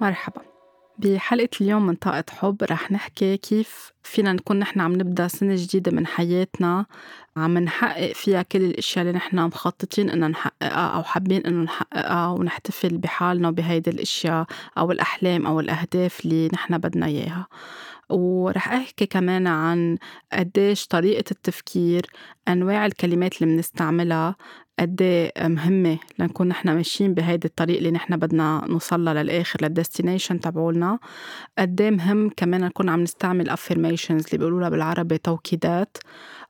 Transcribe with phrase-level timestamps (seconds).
[0.00, 0.42] مرحبا.
[0.98, 5.92] بحلقة اليوم من طاقة حب رح نحكي كيف فينا نكون نحن عم نبدأ سنة جديدة
[5.92, 6.86] من حياتنا.
[7.36, 12.98] عم نحقق فيها كل الأشياء اللي نحن مخططين إننا نحققها أو حابين إنه نحققها ونحتفل
[12.98, 14.46] بحالنا وبهيدي الأشياء
[14.78, 17.46] أو الأحلام أو الأهداف اللي نحن بدنا إياها.
[18.10, 19.98] ورح أحكي كمان عن
[20.32, 22.06] قديش طريقة التفكير
[22.48, 24.36] أنواع الكلمات اللي بنستعملها
[24.80, 30.98] قد إيه مهمة لنكون نحن ماشيين بهيدي الطريق اللي نحن بدنا نوصلها للآخر للديستنيشن تبعولنا.
[31.58, 35.96] قد إيه مهم كمان نكون عم نستعمل affirmations اللي بيقولوا لها بالعربي توكيدات.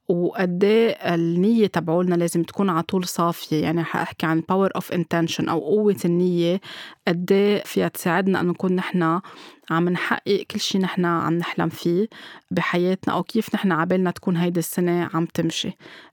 [0.08, 3.62] وقد إيه النية تبعولنا لازم تكون على طول صافية.
[3.62, 6.60] يعني حأحكي عن power of intention أو قوة النية
[7.08, 9.20] قد فيها تساعدنا إنه نكون نحن
[9.70, 12.08] عم نحقق كل شي نحن عم نحلم فيه
[12.50, 15.70] بحياتنا أو كيف نحن عبالنا تكون هيدي السنة عم تمشي.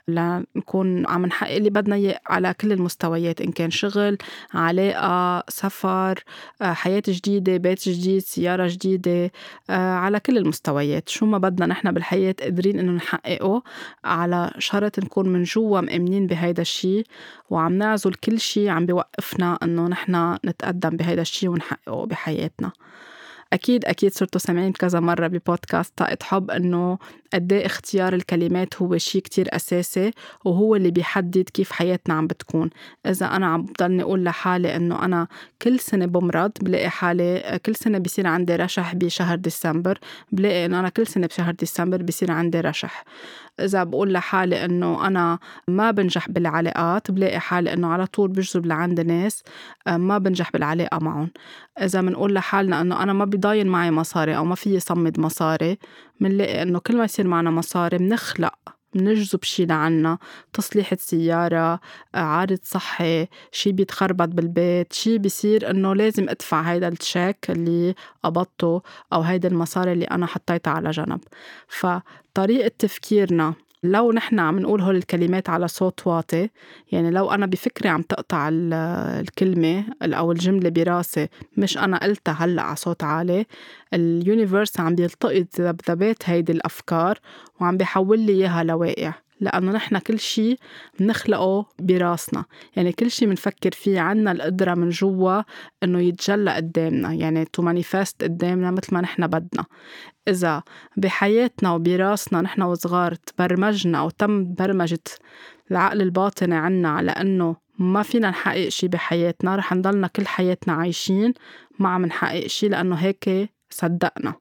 [0.08, 4.18] لنكون عم نحقق اللي بدنا إياه على كل المستويات إن كان شغل
[4.54, 6.24] علاقة سفر
[6.62, 9.32] آه، حياة جديدة بيت جديد سيارة جديدة
[9.70, 11.10] آه، على كل المستويات.
[11.10, 13.64] شو ما بدنا نحن بالحياة قادرين إنه نحققه
[14.04, 17.04] على شرط نكون من جوا مأمنين بهيدا الشي
[17.50, 22.72] وعم نعزل كل شي عم بيوقفنا إنه نحن نتقدم بهيدا الشي ونحققه بحياتنا.
[23.54, 26.98] أكيد أكيد صرتوا سامعين كذا مرة ببودكاست طاقة حب إنه
[27.34, 30.12] قد إيه اختيار الكلمات هو شيء كتير أساسي
[30.46, 32.70] وهو اللي بيحدد كيف حياتنا عم بتكون.
[33.06, 35.28] إذا أنا عم بضلني أقول لحالي إنه أنا
[35.62, 40.00] كل سنة بمرض بلاقي حالي كل سنة بصير عندي رشح بشهر ديسمبر
[40.32, 43.04] بلاقي إنه أنا كل سنة بشهر ديسمبر بصير عندي رشح.
[43.60, 49.00] إذا بقول لحالي إنه أنا ما بنجح بالعلاقات بلاقي حالي إنه على طول بجذب لعند
[49.00, 49.44] ناس
[49.88, 51.30] آه، ما بنجح بالعلاقة معهم.
[51.82, 55.78] إذا بنقول لحالنا إنه أنا ما بضاين معي مصاري أو ما في صمد مصاري
[56.22, 58.54] بنلاقي إنه كل ما يصير معنا مصاري بنخلق
[58.96, 60.18] منجذب شي لعنا
[60.54, 61.80] تصليحة سيارة
[62.14, 68.82] عارض صحي شي بيتخربط بالبيت شي بيصير إنه لازم أدفع هيدا التشيك اللي قبضته
[69.14, 71.20] أو هيدا المصاري اللي أنا حطيتها على جنب.
[71.68, 76.50] فطريقة تفكيرنا لو نحن عم نقول هول الكلمات على صوت واطي
[76.92, 78.50] يعني لو أنا بفكري عم تقطع
[79.22, 81.28] الكلمة أو الجملة براسي
[81.58, 83.46] مش أنا قلتها هلأ على صوت عالي
[83.94, 87.20] ال universe عم بيلتقط ذبذبات هيدي الأفكار
[87.62, 89.14] وعم بيحول لي إياها لواقع.
[89.42, 90.58] لأنه نحن كل شيء
[91.00, 92.46] بنخلقه براسنا.
[92.76, 95.42] يعني كل شيء بنفكر فيه عنا القدرة من جوا
[95.84, 97.14] إنه يتجلى قدامنا.
[97.14, 99.66] يعني to manifest قدامنا مثل ما نحن بدنا.
[100.28, 100.64] إذا
[100.98, 105.04] بحياتنا وبراسنا نحن وصغار تبرمجنا أو تم برمجة
[105.72, 111.34] العقل الباطني عنا على إنه ما فينا نحقق شي بحياتنا رح نضلنا كل حياتنا عايشين
[111.80, 114.34] ما عم نحقق شي لأنه هيك صدقنا.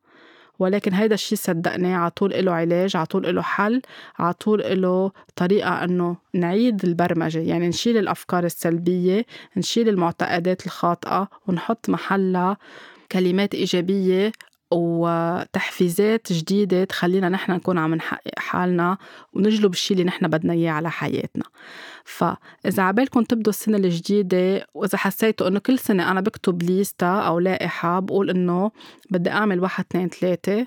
[0.59, 3.83] ولكن هيدا الشيء صدقني على طول له علاج على طول له حل
[4.19, 7.39] على طول له طريقة أنه نعيد البرمجة.
[7.39, 12.57] يعني نشيل الأفكار السلبية نشيل المعتقدات الخاطئة ونحط محلها
[13.13, 14.33] كلمات إيجابية
[14.71, 18.99] وتحفيزات جديدة تخلينا نحن نكون عم نحقق حالنا
[19.33, 21.45] ونجلب الشيء اللي نحن بدنا إياه على حياتنا.
[22.05, 28.01] فإذا عبالكم تبدوا السنة الجديدة وإذا حسيتوا إنه كل سنة أنا بكتب ليستا أو لائحة
[28.01, 28.71] بقول إنه
[29.11, 30.67] بدي أعمل واحد اثنين ثلاثة.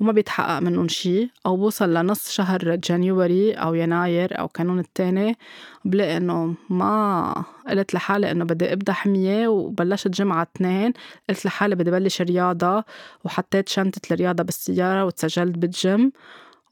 [0.00, 5.36] وما بيتحقق منهم شي أو بوصل لنص شهر جانيوري أو يناير أو كانون التاني
[5.84, 10.92] بلاقي إنه ما قلت لحالي إنه بدي أبدأ حمية وبلشت جمعة اثنين
[11.28, 12.84] قلت لحالي بدي بلش رياضة
[13.24, 16.12] وحطيت شنطة الرياضة بالسيارة وتسجلت بالجيم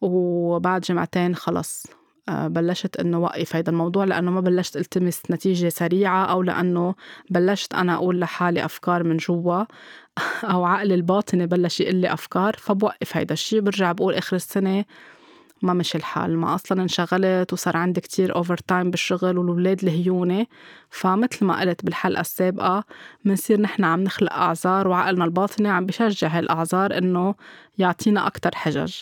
[0.01, 1.87] وبعد جمعتين خلص.
[2.29, 6.95] آه، بلشت إنه وقف هيدا الموضوع لأنه ما بلشت ألتمس نتيجة سريعة أو لأنه
[7.31, 9.65] بلشت أنا أقول لحالي أفكار من جوا.
[10.53, 14.85] أو عقلي الباطني بلش يقول لي أفكار فبوقف هيدا الشيء برجع بقول آخر السنة
[15.63, 20.47] ما مشي الحال ما أصلا انشغلت وصار عندي كتير overtime بالشغل والولاد الهيونه
[20.91, 22.85] فمثل ما قلت بالحلقة السابقة
[23.25, 27.35] بنصير نحن عم نخلق أعذار وعقلنا الباطني عم بشجع هالأعذار إنه
[27.79, 28.95] يعطينا أكثر حجج.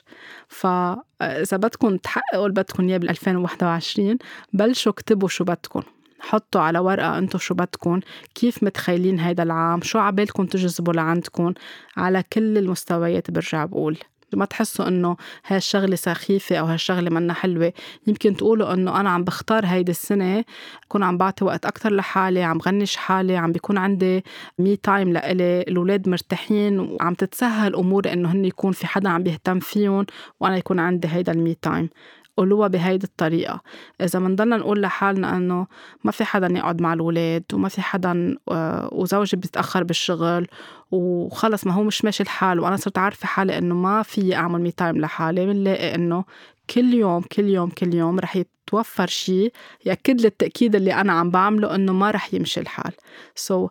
[0.48, 4.18] فاذا بدكم تحققوا اللي بدكم إياه بال 2021
[4.52, 5.82] بلشوا اكتبوا شو بدكم.
[6.20, 8.00] حطوا على ورقة انتو شو بدكم
[8.34, 11.54] كيف متخيلين هيدا العام؟ شو عبالكم تجذبوا لعندكم؟
[11.96, 13.98] على كل المستويات برجع بقول.
[14.32, 15.16] ما تحسوا انه
[15.46, 17.72] هالشغله سخيفة أو هالشغله منا حلوة؟
[18.06, 20.44] يمكن تقولوا انه أنا عم بختار هيدي السنة
[20.84, 24.24] اكون عم بعطي وقت أكثر لحالي عم غنش حالي عم بيكون عندي
[24.58, 29.60] me time لإلي الأولاد مرتاحين وعم تتسهل أموري إنه هن يكون في حدا عم بيهتم
[29.60, 30.06] فيهم
[30.40, 31.88] وأنا يكون عندي هيدا ال me time
[32.36, 33.60] قولوها بهيدي الطريقة.
[34.00, 35.66] إذا منضلنا نقول لحالنا إنه
[36.04, 40.46] ما في حدا يقعد مع الولاد وما في حدا آه، وزوجي بيتأخر بالشغل
[40.90, 44.70] وخلص ما هو مش ماشي الحال وأنا صرت عارفة حالي إنه ما في أعمل me
[44.70, 46.24] time لحالي بنلاقي إنه
[46.70, 49.52] كل يوم كل يوم كل يوم رح يتوفر شيء
[49.86, 52.92] يأكد لي التأكيد اللي أنا عم بعمله إنه ما رح يمشي الحال.
[53.34, 53.70] so, so,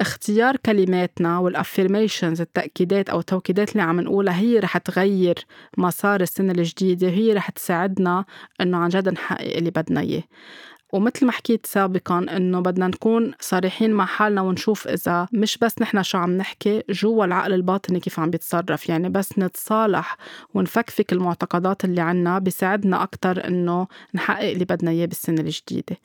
[0.00, 5.46] اختيار كلماتنا وال affirmations التأكيدات أو التوكيدات اللي عم نقولها هي رح تغير
[5.78, 8.24] مسار السنة الجديدة هي رح تساعدنا
[8.60, 10.22] إنه عن جد نحقق اللي بدنا إياه.
[10.92, 16.02] ومثل ما حكيت سابقا إنه بدنا نكون صريحين مع حالنا ونشوف إذا مش بس نحن
[16.02, 18.88] شو عم نحكي جوا العقل الباطني كيف عم بيتصرف.
[18.88, 20.16] يعني بس نتصالح
[20.54, 25.96] ونفكفك المعتقدات اللي عنا بيساعدنا أكثر إنه نحقق اللي بدنا إياه بالسنه الجديده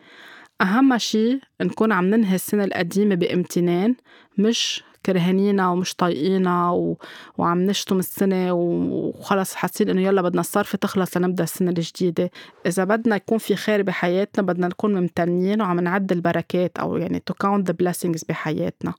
[0.62, 3.96] أهم شي نكون عم ننهي السنة القديمة بامتنان
[4.38, 6.98] مش كرهانينا ومش طايقينا و...
[7.38, 12.32] وعم نشتم السنة وخلص حاسين إنه يلا بدنا الصرفة تخلص لنبدأ السنة الجديدة.
[12.66, 17.48] إذا بدنا يكون في خير بحياتنا بدنا نكون ممتنين وعم نعد البركات أو يعني to
[17.48, 18.94] count the blessings بحياتنا.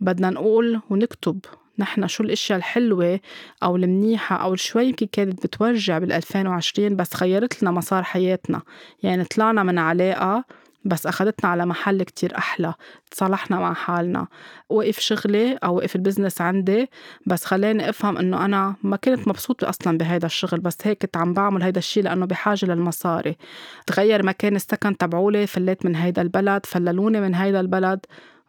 [0.00, 1.38] بدنا نقول ونكتب
[1.78, 3.20] نحن شو الأشياء الحلوة
[3.62, 8.62] أو المنيحة أو شوي يمكن كانت بتوجع بال 2020 بس خيرت لنا مسار حياتنا.
[9.02, 10.44] يعني طلعنا من علاقة
[10.86, 12.74] بس أخدتنا على محل كتير أحلى
[13.10, 14.26] تصالحنا مع حالنا.
[14.68, 16.90] وقف شغلي أو وقف ال business عندي
[17.26, 21.34] بس خلاني أفهم إنه أنا ما كنت مبسوطة أصلا بهيدا الشغل بس هيك كنت عم
[21.34, 23.36] بعمل هيدا الشيء لأنه بحاجة للمصاري.
[23.86, 28.00] تغير مكان السكن تبعولي فليت من هيدا البلد فللوني من هيدا البلد.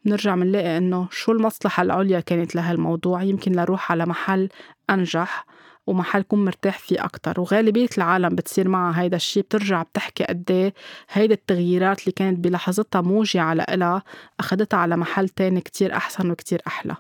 [0.06, 4.50] بنرجع بنلاقي إنه شو المصلحة العليا كانت لهالموضوع؟ يمكن لروح على محل
[4.90, 5.46] أنجح.
[5.88, 7.42] ومحل كون مرتاح فيه أكتر.
[7.42, 10.74] وغالبية العالم بتصير معها هيدا الشي بترجع بتحكي قد إيه
[11.10, 14.04] هيدا التغييرات اللي كانت بلحظتها موجعة لإلها
[14.40, 16.96] أخدتها على محل تاني كتير أحسن وكتير أحلى.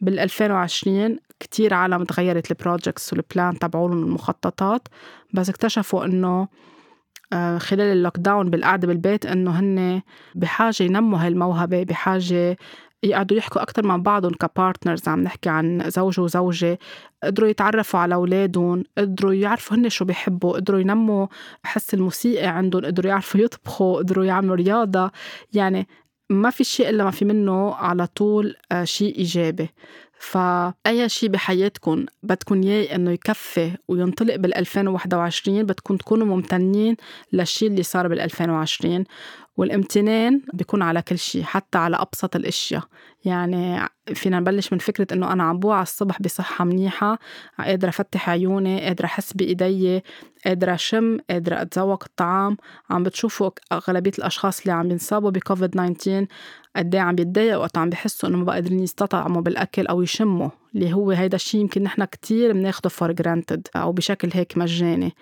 [0.00, 4.88] بال 2020 كتير عالم تغيرت ال projects وال plan تبعولهم المخططات
[5.34, 6.48] بس اكتشفوا إنه
[7.32, 10.02] آه، خلال ال lockdown بالقعدة بالبيت إنه هن
[10.34, 12.56] بحاجة ينموا هاي الموهبة بحاجة
[13.02, 16.78] يقعدوا يحكوا أكتر مع بعضهم ك partners عم نحكي عن زوج وزوجة.
[17.22, 21.26] قدروا يتعرفوا على أولادهم قدروا يعرفوا هن شو بيحبوا قدروا ينموا
[21.62, 25.10] حس الموسيقى عندهم قدروا يعرفوا يطبخوا قدروا يعملوا رياضة.
[25.52, 25.88] يعني
[26.30, 29.70] ما في شيء إلا ما في منه على طول آه، شيء إيجابي.
[30.18, 36.96] فأي شيء بحياتكم بدكم إياه إنه يكفي وينطلق بال 2021 بدكم تكونوا ممتنين
[37.32, 39.04] للشيء اللي صار بال 2020
[39.58, 42.82] والامتنان بيكون على كل شيء حتى على أبسط الأشياء.
[43.24, 47.18] يعني فينا نبلش من فكرة إنه أنا عم بوعى الصبح بصحة منيحة
[47.58, 50.02] قادرة أفتح عيوني قادرة أحس بإيدي
[50.46, 52.56] قادرة أشم قادرة أتذوق الطعام.
[52.90, 56.26] عم بتشوفوا أغلبية الأشخاص اللي عم ينصابوا بكوفيد 19
[56.76, 60.50] قد عم بيتضايقوا وقت عم بحسوا إنه ما بقى قادرين يستطعموا بالأكل أو يشموا.
[60.74, 65.14] اللي هو هيدا الشيء يمكن نحن كتير بناخده for granted أو بشكل هيك مجاني.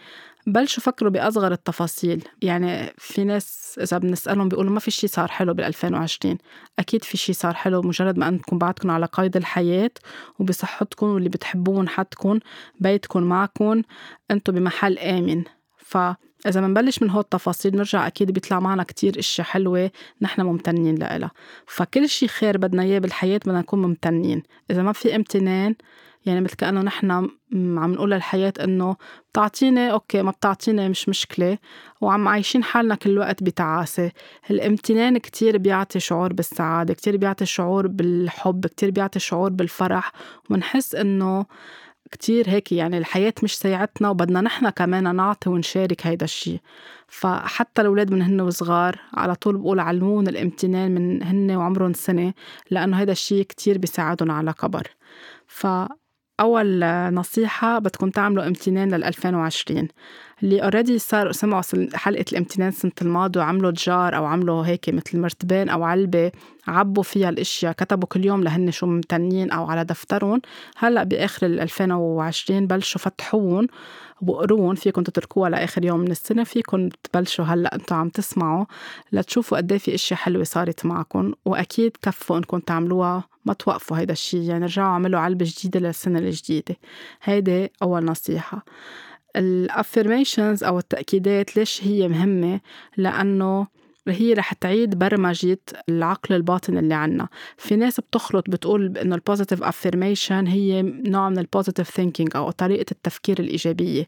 [0.46, 2.24] بلشوا فكروا بأصغر التفاصيل.
[2.42, 6.38] يعني في ناس إذا بنسألهم بيقولوا ما في شيء صار حلو بال 2020
[6.78, 9.90] أكيد في شيء صار حلو مجرد ما أنكم بعدكم على قيد الحياة
[10.38, 12.38] وبصحتكم واللي بتحبوهم حدكم
[12.80, 13.82] بيتكم معكم
[14.30, 15.44] أنتم بمحل آمن.
[15.76, 19.90] فإذا بنبلش من هول التفاصيل بنرجع أكيد بيطلع معنا كتير أشياء حلوة
[20.22, 21.30] نحن ممتنين لها
[21.66, 24.42] فكل شيء خير بدنا إياه بالحياة بدنا نكون ممتنين.
[24.70, 25.74] إذا ما في امتنان
[26.26, 28.96] يعني مثل كأنه نحن عم نقول للحياة إنه
[29.30, 31.58] بتعطيني أوكي ما بتعطيني مش مشكلة
[32.00, 34.10] وعم عايشين حالنا كل وقت بتعاسة.
[34.50, 40.12] الامتنان كتير بيعطي شعور بالسعادة كتير بيعطي شعور بالحب كتير بيعطي شعور بالفرح
[40.50, 41.46] ونحس إنه
[42.10, 46.60] كتير هيك يعني الحياة مش سيعتنا وبدنا نحن كمان نعطي ونشارك هيدا الشيء
[47.08, 52.34] فحتى الأولاد من هن وصغار على طول بقول علمون الامتنان من هن وعمرهم سنة
[52.70, 54.86] لأنه هيدا الشيء كتير بيساعدهم على كبر.
[55.46, 55.66] ف
[56.40, 59.88] أول نصيحة بدكم تعملوا امتنان لل 2020
[60.42, 61.62] اللي اوريدي صار سمعوا
[61.94, 66.32] حلقة الامتنان سنة الماضي وعملوا جار أو عملوا هيك مثل مرتبان أو علبة
[66.68, 70.40] عبوا فيها الأشياء كتبوا كل يوم لهن شو ممتنين أو على دفترهم.
[70.76, 73.66] هلأ بآخر ال 2020 بلشوا فتحوهم
[74.22, 78.64] وقروهم فيكم تتركوها لآخر يوم من السنة فيكم تبلشوا هلأ أنتم عم تسمعوا
[79.12, 84.12] لتشوفوا قد إيه في أشياء حلوة صارت معكم وأكيد كفوا إنكم تعملوها ما توقفوا هيدا
[84.12, 86.76] الشيء يعني رجعوا عملوا علبة جديدة للسنة الجديدة.
[87.22, 88.64] هيدي أول نصيحة.
[89.36, 92.60] الافirmations أو التأكيدات ليش هي مهمة؟
[92.96, 93.66] لأنه
[94.08, 97.28] هي رح تعيد برمجة العقل الباطن اللي عنا.
[97.56, 102.50] في ناس بتخلط بتقول إنه ال positive affirmation هي نوع من ال positive thinking أو
[102.50, 104.06] طريقة التفكير الإيجابية.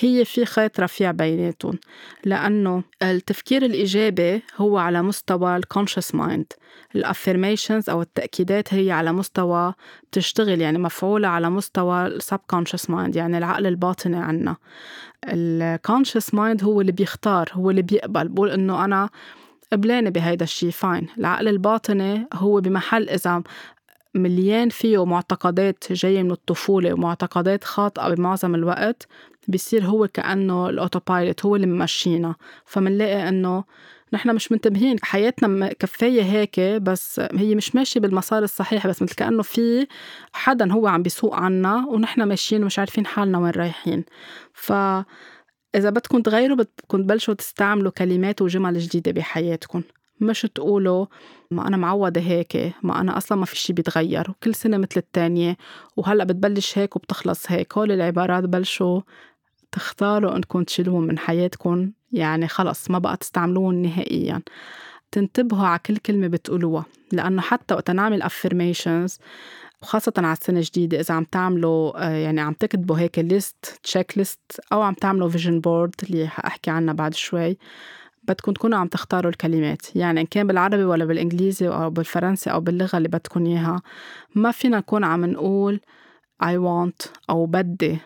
[0.00, 1.78] هي في خيط رفيع بيناتهم
[2.24, 6.52] لأنه التفكير الإيجابي هو على مستوى ال conscious mind
[6.98, 9.74] ال affirmations أو التأكيدات هي على مستوى
[10.10, 14.56] بتشتغل يعني مفعولة على مستوى ال subconscious mind يعني العقل الباطني عنا.
[15.24, 19.08] ال conscious mind هو اللي بيختار هو اللي بيقبل بقول إنه أنا
[19.72, 23.42] قبلانة بهيدا الشيء fine العقل الباطني هو بمحل إذا
[24.14, 29.06] مليان فيه معتقدات جاية من الطفولة ومعتقدات خاطئة بمعظم الوقت.
[29.48, 32.34] بيصير هو كأنه ال autopilot هو اللي ممشينا.
[32.66, 33.64] فمنلاقي إنه
[34.12, 34.96] نحن مش منتبهين.
[35.02, 39.86] حياتنا كفاية هيك بس هي مش ماشية بالمسار الصحيح بس مثل كأنه في
[40.32, 44.04] حدا هو عم بيسوق عنا ونحن ماشيين ومش عارفين حالنا وين رايحين.
[44.54, 44.72] ف
[45.74, 49.82] إذا بدكم تغيروا بدكم تبلشوا تستعملوا كلمات وجمل جديدة بحياتكم.
[50.20, 51.06] مش تقولوا
[51.50, 55.56] ما أنا معودة هيك ما أنا أصلا ما في شي بيتغير وكل سنة مثل التانية
[55.96, 57.78] وهلأ بتبلش هيك وبتخلص هيك.
[57.78, 59.00] هول العبارات بلشوا
[59.72, 64.42] تختاروا انكم تشيلوهم من حياتكم يعني خلص ما بقى تستعملوهم نهائيا.
[65.12, 69.18] تنتبهوا على كل كلمة بتقولوها لأنه حتى وقت نعمل affirmations
[69.82, 74.40] وخاصة على السنة الجديدة إذا عم تعملوا آه، يعني عم تكتبوا هيك list checklist
[74.72, 77.58] أو عم تعملوا vision board اللي حأحكي عنها بعد شوي
[78.22, 79.96] بدكم تكونوا عم تختاروا الكلمات.
[79.96, 83.82] يعني إن كان بالعربي ولا بالإنجليزي أو بالفرنسي أو باللغة اللي بدكم إياها
[84.34, 85.80] ما فينا نكون عم نقول
[86.44, 87.98] I want أو بدي.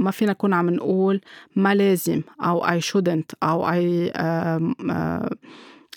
[0.00, 1.20] ما فينا نكون عم نقول
[1.56, 5.34] ما لازم أو I shouldn't أو uh,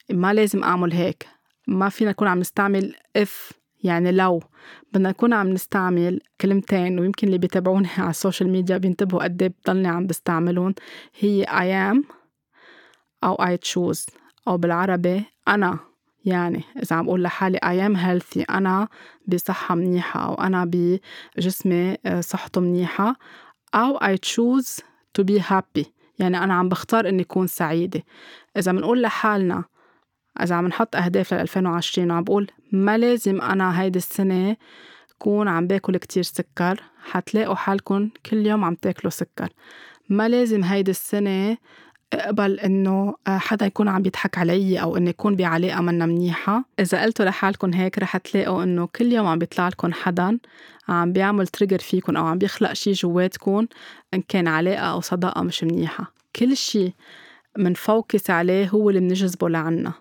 [0.09, 1.27] ما لازم أعمل هيك.
[1.67, 4.41] ما فينا نكون عم نستعمل if يعني لو.
[4.93, 9.53] بدنا نكون عم نستعمل كلمتين ويمكن اللي بيتابعوني على ال social media بينتبهوا قد إيه
[9.65, 10.75] بضلني عم بستعملهم.
[11.19, 12.05] هي I am
[13.23, 14.05] أو I choose.
[14.47, 15.79] أو بالعربي أنا
[16.25, 18.87] يعني إذا عم بقول لحالي I am healthy أنا
[19.27, 20.71] بصحة منيحة أو أنا
[21.37, 23.15] بجسمي آه، صحته منيحة.
[23.73, 24.81] أو I choose
[25.17, 25.85] to be happy.
[26.19, 28.03] يعني أنا عم بختار إني أكون سعيدة.
[28.57, 29.63] إذا بنقول لحالنا
[30.41, 34.55] إذا عم نحط أهداف لل 2020 وعم بقول ما لازم أنا هيدي السنة
[35.19, 39.49] كون عم باكل كتير سكر حتلاقوا حالكم كل يوم عم تاكلوا سكر.
[40.09, 41.57] ما لازم هيدي السنة
[42.13, 46.63] أقبل إنه آه، حدا يكون عم بيضحك علي أو إنه يكون بعلاقة منا منيحة.
[46.79, 50.39] إذا قلتوا لحالكم هيك رح تلاقوا إنه كل يوم عم بيطلع لكم حدا
[50.89, 53.67] عم بيعمل تريجر فيكم أو عم بيخلق شيء جواتكم
[54.13, 56.13] إن كان علاقة أو صداقة مش منيحة.
[56.35, 56.93] كل شيء
[57.57, 59.93] منفوكس عليه هو اللي بنجذبه لعنا.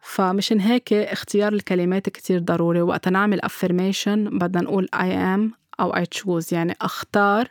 [0.00, 2.82] فمشان هيك اختيار الكلمات كتير ضروري.
[2.82, 6.52] وقت نعمل affirmation بدنا نقول I am أو I choose.
[6.52, 7.48] يعني أختار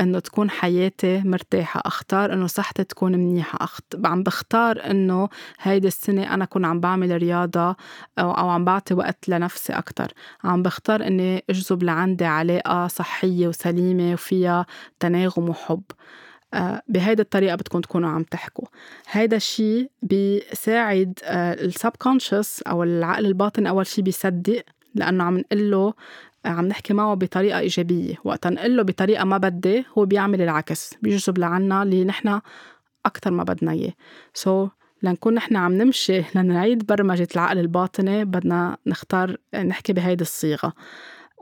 [0.00, 3.84] إنه تكون حياتي مرتاحة أختار إنه صحتي تكون منيحة أخت...
[4.04, 5.28] عم بختار إنه
[5.60, 7.76] هيدي السنة أنا كون عم بعمل رياضة
[8.18, 10.12] أو, أو عم بعطي وقت لنفسي أكتر.
[10.44, 14.66] عم بختار إني أجذب لعندي علاقة صحية وسليمة وفيها
[15.00, 15.82] تناغم وحب.
[16.54, 18.66] آه، بهيدي الطريقة بدكم تكونوا عم تحكوا.
[19.10, 24.64] هيدا الشيء بيساعد آه، السبكونشس أو العقل الباطن أول شيء بيصدق
[24.94, 25.94] لأنه عم نقول له
[26.44, 28.14] عم نحكي معه بطريقة إيجابية.
[28.24, 32.40] وقت نقول له بطريقة ما بدي هو بيعمل العكس بيجذب لعنا اللي نحن
[33.06, 33.92] أكتر ما بدنا إياه.
[34.34, 34.70] so so,
[35.02, 40.72] لنكون نحن عم نمشي لنعيد برمجة العقل الباطني بدنا نختار نحكي بهيدي الصيغة.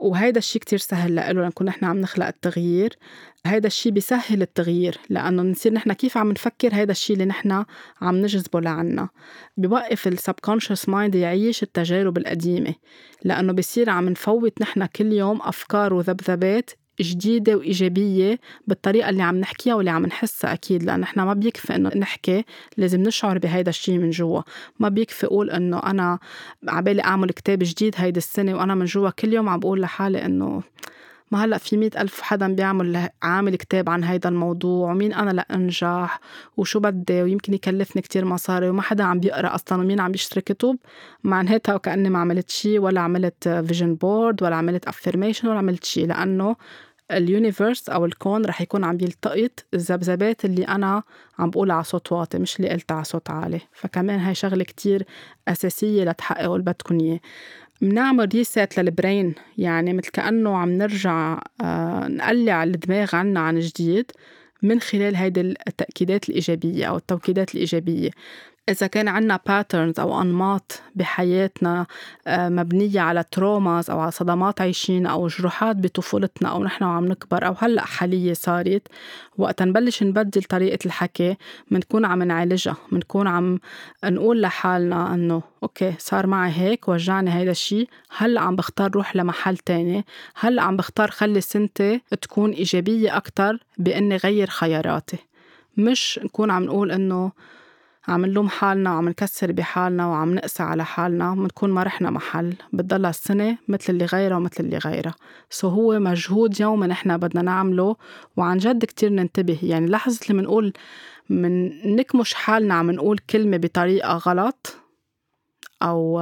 [0.01, 2.97] وهيدا الشيء كتير سهل لإله لنكون نحن عم نخلق التغيير.
[3.45, 7.65] هيدا الشيء بيسهل التغيير لأنه نصير نحن كيف عم نفكر هيدا الشيء اللي نحن
[8.01, 9.09] عم نجذبه لعنا.
[9.57, 12.75] بوقف ال subconscious mind يعيش التجارب القديمة
[13.23, 19.75] لأنه بصير عم نفوت نحن كل يوم أفكار وذبذبات جديدة وإيجابية بالطريقة اللي عم نحكيها
[19.75, 22.45] واللي عم نحسها أكيد لأن إحنا ما بيكفي إنه نحكي
[22.77, 24.41] لازم نشعر بهيدا الشيء من جوا.
[24.79, 26.19] ما بيكفي أقول إنه أنا
[26.67, 30.63] عبالي أعمل كتاب جديد هيدي السنة وأنا من جوا كل يوم عم بقول لحالي إنه
[31.31, 36.19] ما هلأ في مئة ألف حدا بيعمل عامل كتاب عن هيدا الموضوع ومين أنا لأنجح
[36.57, 40.77] وشو بدي ويمكن يكلفني كتير مصاري وما حدا عم بيقرأ أصلا ومين عم بيشتري كتب
[41.23, 46.05] معناتها وكأني ما عملت شي ولا عملت vision board ولا عملت affirmation ولا عملت شي
[46.05, 46.55] لأنه
[47.11, 51.03] ال universe أو الكون رح يكون عم يلتقط الذبذبات اللي أنا
[51.39, 53.61] عم بقولها على صوت واطي مش اللي قلتها على صوت عالي.
[53.73, 55.03] فكمان هاي شغلة كتير
[55.47, 57.19] أساسية لتحققوا اللي بدكم إياه.
[57.81, 64.11] بنعمل reset لل brain يعني مثل كأنه عم نرجع آه نقلع الدماغ عنا عن جديد
[64.61, 68.09] من خلال هيدي التأكيدات الإيجابية أو التوكيدات الإيجابية.
[68.69, 71.85] إذا كان عنا patterns أو أنماط بحياتنا
[72.27, 77.47] آه، مبنية على traumas أو على صدمات عايشين أو جروحات بطفولتنا أو نحن عم نكبر
[77.47, 78.87] أو هلأ حالية صارت
[79.37, 81.37] وقت نبلش نبدل طريقة الحكي
[81.71, 83.59] منكون عم نعالجها منكون عم
[84.05, 89.57] نقول لحالنا إنه okay صار معي هيك وجعني هيدا الشيء هلأ عم بختار روح لمحل
[89.57, 95.17] تاني هلأ عم بختار خلي سنتي تكون إيجابية أكتر بإني غير خياراتي.
[95.77, 97.31] مش نكون عم نقول إنه
[98.09, 102.53] عم نلوم حالنا وعم نكسر بحالنا وعم نقسى على حالنا بنكون ما رحنا محل.
[102.73, 105.15] بتضل السنة مثل اللي غيرها ومثل اللي غيرها.
[105.49, 107.95] so هو مجهود يومي نحن بدنا نعمله
[108.37, 109.59] وعن جد كتير ننتبه.
[109.63, 110.73] يعني لحظة اللي منقول
[111.29, 114.75] من نكمش حالنا عم نقول كلمة بطريقة غلط
[115.81, 116.21] أو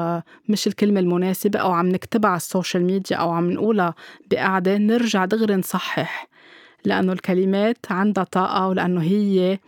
[0.49, 3.95] مش الكلمة المناسبة أو عم نكتبها على ال social media أو عم نقولها
[4.31, 6.27] بقعدة نرجع دغري نصحح.
[6.85, 9.59] لأنه الكلمات عندها طاقة ولأنه هي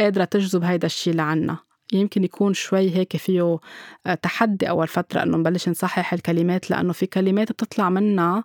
[0.00, 1.58] قادرة تجذب هيدا الشي لعنا.
[1.92, 3.58] يمكن يكون شوي هيك فيه
[4.06, 8.44] آه، تحدي أول فترة إنه نبلش نصحح الكلمات لأنه في كلمات بتطلع منا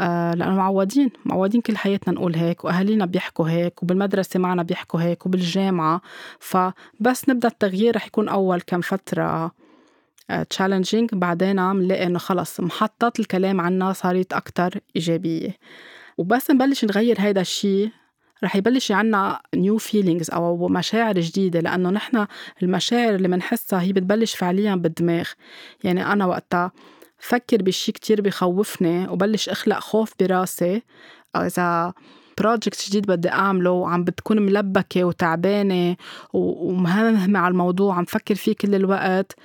[0.00, 5.26] آه، لأنه معودين معودين كل حياتنا نقول هيك وأهالينا بيحكوا هيك وبالمدرسة معنا بيحكوا هيك
[5.26, 6.00] وبالجامعة.
[6.40, 9.50] فبس نبدأ التغيير رح يكون أول كم فترة
[10.50, 15.56] تشالنجينج آه، بعدين بنلاقي إنه خلص محطات الكلام عنا صارت أكتر إيجابية.
[16.18, 17.90] وبس نبلش نغير هيدا الشيء
[18.44, 22.26] رح يبلش عنا new feelings أو مشاعر جديدة لأنه نحن
[22.62, 25.28] المشاعر اللي بنحسها هي بتبلش فعليا بالدماغ.
[25.84, 26.72] يعني أنا وقتها
[27.18, 30.82] بفكر بشي كتير بخوفني وبلش أخلق خوف براسي.
[31.36, 31.92] أو إذا
[32.38, 35.96] project جديد بدي أعمله وعم بتكون ملبكة وتعبانة
[36.32, 39.36] ومهمومة على الموضوع عم فكر فيه كل الوقت.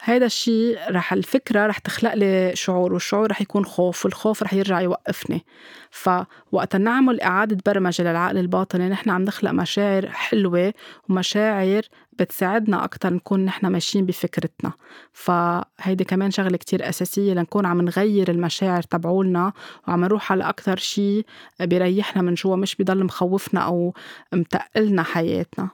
[0.00, 4.80] هيدا الشيء رح الفكرة رح تخلق لي شعور والشعور رح يكون خوف والخوف رح يرجع
[4.80, 5.44] يوقفني.
[5.90, 10.74] فوقت نعمل إعادة برمجة للعقل الباطني نحن عم نخلق مشاعر حلوة
[11.08, 11.82] ومشاعر
[12.18, 14.72] بتساعدنا أكتر نكون نحن ماشيين بفكرتنا.
[15.12, 19.52] فهيدي كمان شغلة كتير أساسية لنكون عم نغير المشاعر تبعولنا
[19.88, 21.24] وعم نروح على أكتر شي
[21.60, 23.94] بيريحنا من جوا مش بيضل مخوفنا أو
[24.32, 25.68] متقلنا حياتنا.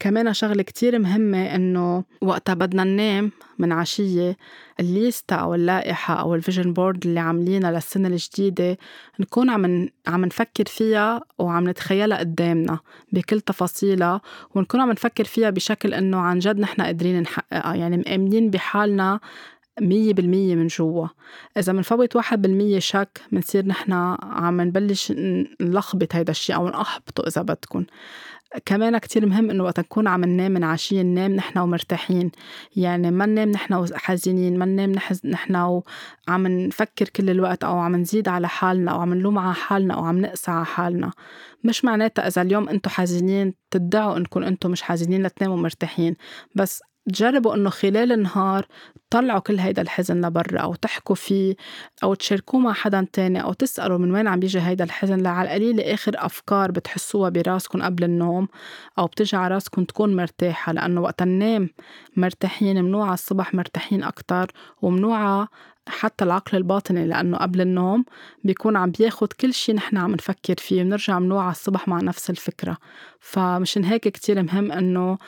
[0.00, 4.36] كمان شغلة كتير مهمة إنه وقتها بدنا ننام من عشية
[4.80, 8.78] ال lista أو اللائحة أو ال vision board اللي عاملينها للسنة الجديدة
[9.20, 12.78] نكون عم عم نفكر فيها وعم نتخيلها قدامنا
[13.12, 14.20] بكل تفاصيلها
[14.54, 19.20] ونكون عم نفكر فيها بشكل إنه عن جد نحن قادرين نحققها يعني مآمنين بحالنا
[19.80, 21.06] مية بالمية من جوا.
[21.58, 25.12] إذا منفوت واحد بالمية شك منصير نحن عم نبلش
[25.60, 27.86] نلخبط هيدا الشيء أو نحبطه إذا بدكن.
[28.66, 32.30] كمان كتير مهم إنه وقت نكون عم ننام من عشية ننام نحن ومرتاحين.
[32.76, 34.92] يعني ما ننام نحن وحزينين ما ننام
[35.24, 39.94] نحن وعم نفكر كل الوقت أو عم نزيد على حالنا أو عم نلوم على حالنا
[39.94, 41.10] أو عم نقسى على حالنا.
[41.64, 46.16] مش معناتها إذا اليوم أنتم حزينين تدعوا إنكم أنتم مش حزينين لتناموا مرتاحين.
[46.54, 48.66] بس تجربوا إنه خلال النهار
[49.10, 51.56] طلعوا كل هيدا الحزن لبرا أو تحكوا فيه
[52.02, 55.22] أو تشاركوه مع حدا تاني أو تسألوا من وين عم بيجي هيدا الحزن.
[55.22, 58.48] لعلى القليل آخر أفكار بتحسوها براسكم قبل النوم
[58.98, 61.70] أو بتجي على راسكم تكون مرتاحة لأنه وقت ننام
[62.16, 64.52] مرتاحين منوعى الصبح مرتاحين أكتر
[64.82, 65.48] ومنوعى
[65.88, 68.04] حتى العقل الباطني لأنه قبل النوم
[68.44, 72.76] بيكون عم بياخد كل شي نحن عم نفكر فيه بنرجع منوعى الصبح مع نفس الفكرة.
[73.20, 75.18] فمشان هيك كتير مهم إنه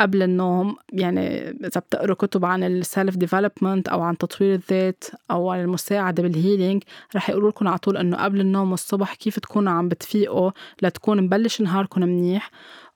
[0.00, 5.50] قبل النوم يعني إذا بتقروا كتب عن ال self development أو عن تطوير الذات أو
[5.50, 6.82] عن المساعدة بال healing
[7.16, 10.50] رح يقولوا لكم على طول إنه قبل النوم والصبح كيف تكونوا عم بتفيقوا
[10.82, 12.50] لتكون مبلش نهاركم منيح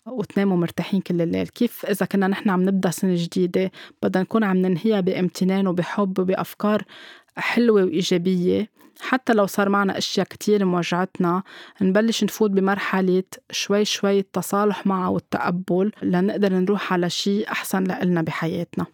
[0.07, 1.49] وتناموا مرتاحين كل الليل.
[1.49, 3.71] كيف إذا كنا نحن عم نبدأ سنة جديدة
[4.03, 6.83] بدنا نكون عم ننهيها بامتنان وبحب وبأفكار
[7.39, 8.79] حلوة وإيجابية.
[9.01, 11.43] حتى لو صار معنا أشياء كتير موجعتنا
[11.81, 18.87] نبلش نفوت بمرحلة شوي شوي التصالح معها والتقبل لنقدر نروح على شيء أحسن لإلنا بحياتنا.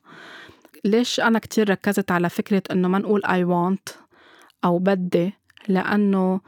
[0.85, 3.95] ليش أنا كتير ركزت على فكرة إنه ما نقول I want
[4.65, 5.33] أو بدي؟
[5.69, 6.41] لأنه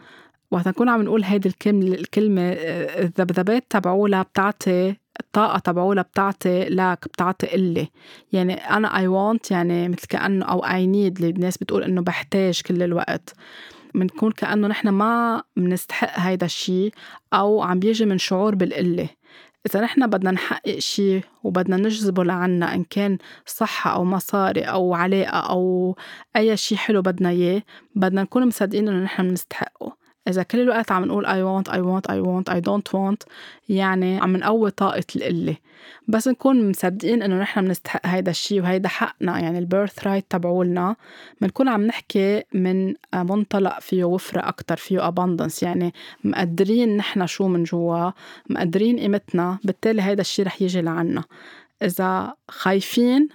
[0.51, 7.55] وقت نكون عم نقول هيدي الكلمة الكلمة الذبذبات تبعولها بتعطي الطاقة تبعولها بتعطي لك بتعطي
[7.55, 7.89] إلي.
[8.33, 12.61] يعني أنا I want يعني مثل كأنه أو I need اللي الناس بتقول إنه بحتاج
[12.67, 13.35] كل الوقت.
[13.95, 16.93] بنكون كأنه نحن ما بنستحق هيدا الشيء
[17.33, 19.09] أو عم بيجي من شعور بالقلة.
[19.67, 25.39] إذا نحن بدنا نحقق شيء وبدنا نجذبه لعنا إن كان صحة أو مصاري أو علاقة
[25.39, 25.97] أو
[26.37, 27.63] أي شيء حلو بدنا إياه
[27.95, 29.97] بدنا نكون مصدقين إنه نحن بنستحقه
[30.29, 33.29] إذا كل الوقت عم نقول I want I want I want I don't want
[33.69, 35.57] يعني عم نقوي طاقة القلة.
[36.09, 40.97] بس نكون مصدقين إنه نحن بنستحق هيدا الشيء وهيدا حقنا يعني البيرث رايت تبعولنا.
[41.41, 45.63] بنكون عم نحكي من منطلق فيه وفرة أكتر فيه abundance.
[45.63, 48.11] يعني مقدرين نحن شو من جوا
[48.51, 51.25] مقدرين قيمتنا بالتالي هيدا الشيء رح يجي لعنا.
[51.83, 53.29] إذا خايفين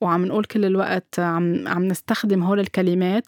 [0.00, 3.26] وعم نقول كل الوقت عم عم نستخدم هول الكلمات.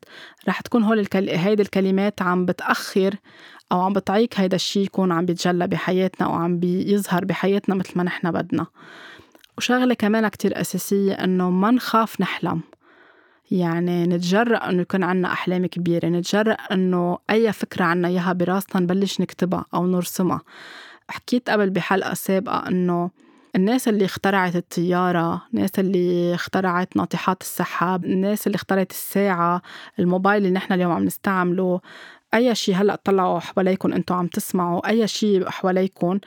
[0.48, 1.28] رح تكون هول الكل...
[1.28, 3.14] هيدي الكلمات عم بتأخر
[3.72, 8.02] أو عم بتعيق هيدا الشيء يكون عم بيتجلى بحياتنا أو عم بيظهر بحياتنا مثل ما
[8.02, 8.66] نحن بدنا.
[9.58, 12.60] وشغلة كمان كتير أساسية إنه ما نخاف نحلم.
[13.50, 19.20] يعني نتجرأ إنه يكون عنا أحلام كبيرة نتجرأ إنه أي فكرة عنا إياها براسنا نبلش
[19.20, 20.40] نكتبها أو نرسمها.
[21.08, 23.10] حكيت قبل بحلقة سابقة إنه
[23.56, 29.62] الناس اللي اخترعت الطيارة الناس اللي اخترعت ناطحات السحاب الناس اللي اخترعت الساعة
[29.98, 31.80] الموبايل اللي نحن اليوم عم نستعمله.
[32.34, 36.18] أي شيء هلأ طلعوا حواليكم أنتم عم تسمعوا أي شيء حواليكم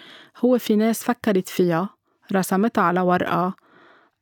[0.45, 1.89] هو في ناس فكرت فيها
[2.33, 3.55] رسمتها على ورقة.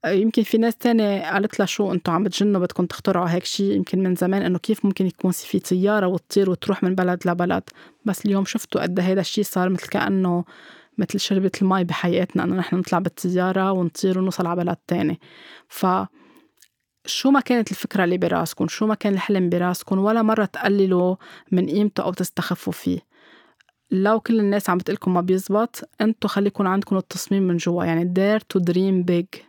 [0.06, 4.04] يمكن في ناس تانية قالت لها شو أنتوا عم بتجنوا بدكم تخترعوا هيك شيء يمكن
[4.04, 7.64] من زمان إنه كيف ممكن يكون في طيارة وتطير وتروح من بلد لبلد.
[8.06, 10.46] بس اليوم شفتوا قد هذا الشيء صار مثل كأنه
[11.02, 15.20] مثل شربة المي بحياتنا إنه نحن نطلع بالطياره ونطير ونوصل على بلد تاني.
[15.68, 15.86] ف
[17.06, 21.16] شو ما كانت الفكرة اللي براسكم شو ما كان الحلم براسكم ولا مرة تقللوا
[21.52, 23.00] من قيمته أو تستخفوا فيه.
[23.92, 28.42] لو كل الناس عم بتقلكم ما بيزبط أنتو خليكم عندكم التصميم من جوا يعني dare
[28.42, 29.42] to dream big.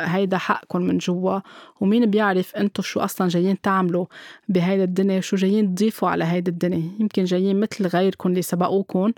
[0.00, 1.40] هيدا حقكم من جوا
[1.80, 4.06] ومين بيعرف أنتو شو أصلا جايين تعملوا
[4.48, 6.92] بهيدا الدنيا وشو جايين تضيفوا على هيدا الدنيا.
[7.00, 9.12] يمكن جايين مثل غيركم اللي سبقوكم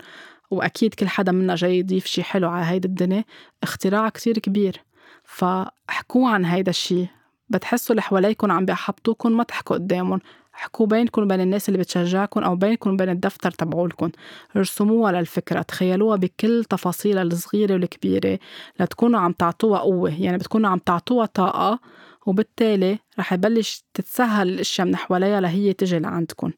[0.51, 3.23] وأكيد كل حدا منا جاي يضيف شي حلو على هيدا الدنيا
[3.63, 4.83] اختراع كتير كبير.
[5.23, 7.05] فاحكوا عن هيدا الشي.
[7.49, 10.19] بتحسوا اللي حواليكم عم بيحبطوكم ما تحكوا قدامهم
[10.55, 14.11] احكوا بينكم وبين الناس اللي بتشجعكم أو بينكم وبين الدفتر تبعولكم
[14.57, 18.39] رسموها للفكرة تخيلوها بكل تفاصيلها الصغيرة والكبيرة.
[18.79, 21.79] لتكونوا عم تعطوها قوة يعني بتكونوا عم تعطوها طاقة
[22.25, 26.51] وبالتالي رح يبلش تتسهل الأشياء من حواليها لهي تجي لعندكم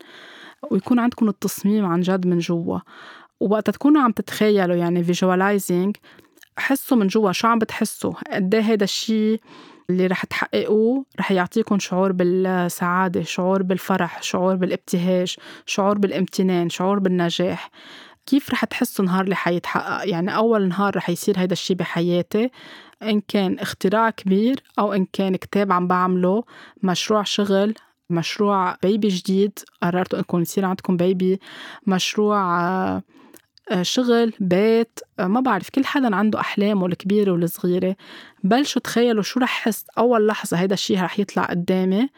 [0.71, 2.80] ويكون عندكم التصميم عن جد من جوا.
[3.39, 5.97] ووقت تكونوا عم تتخيلوا يعني فيجواليزنج
[6.58, 9.41] حسوا من جوا شو عم بتحسوا؟ قد إيه هيدا الشيء
[9.89, 17.69] اللي رح تحققوه رح يعطيكم شعور بالسعادة شعور بالفرح شعور بالابتهاج شعور بالامتنان شعور بالنجاح.
[18.26, 22.52] كيف رح تحسوا النهار اللي حيتحقق؟ يعني أول نهار رح يصير هيدا الشي بحياتي
[23.04, 26.43] إن كان اختراع كبير أو إن كان كتاب عم بعمله
[26.84, 27.73] مشروع شغل
[28.10, 31.39] مشروع بيبي جديد قررتوا إنكم يصير عندكم بيبي
[31.88, 33.04] مشروع آه،
[33.82, 37.95] شغل بيت آه، ما بعرف كل حدا عنده أحلامه الكبيرة والصغيرة.
[38.43, 42.10] بلشوا تخيلوا شو رح حس أول لحظة هيدا الشي رح يطلع قدامي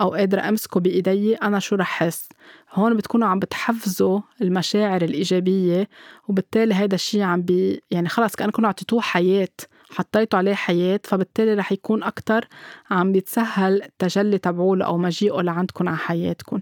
[0.00, 2.28] أو قادرة أمسكه بإيدي أنا شو رح حس؟
[2.74, 5.88] هون بتكونوا عم بتحفزوا المشاعر الإيجابية
[6.28, 9.48] وبالتالي هيدا الشي عم بي يعني خلص كأنكم أعطيتوه حياة
[9.90, 12.48] حطيتوا عليه حياة فبالتالي رح يكون أكتر
[12.90, 16.60] عم بيتسهل التجلي تبعوله أو مجيئه لعندكم على حياتكم.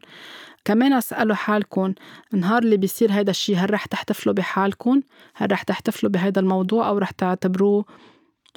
[0.65, 1.95] كمان اسألوا حالكم
[2.35, 5.01] النهار اللي بيصير هيدا الشيء هل رح تحتفلوا بحالكم؟
[5.35, 7.85] هل رح تحتفلوا بهيدا الموضوع أو رح تعتبروه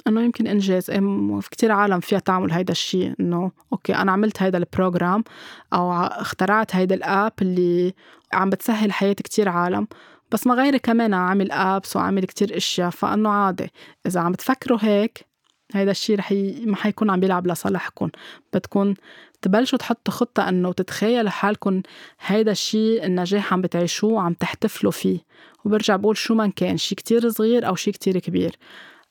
[0.06, 1.00] إنه يمكن إنجاز إيه
[1.40, 5.24] في كتير عالم فيها تعمل هيدا الشيء إنه okay أنا عملت هيدا ال program
[5.72, 7.94] أو اخترعت هيدا ال app اللي
[8.32, 9.88] عم بتسهل حياة كتير عالم
[10.30, 13.70] بس ما غيري كمان عامل أبس وعامل كتير أشياء فإنه عادي
[14.06, 15.26] إذا عم تفكروا هيك
[15.74, 16.64] هيدا الشيء رح ي...
[16.66, 18.08] ما حيكون عم بيلعب لصالحكم
[18.52, 18.94] بدكم
[19.42, 21.82] تبلشوا تحطوا خطة إنه تتخيلوا حالكم
[22.26, 25.18] هيدا الشيء النجاح عم بتعيشوه وعم تحتفلوا فيه.
[25.64, 28.56] وبرجع بقول شو ما كان شيء كتير صغير أو شيء كتير كبير.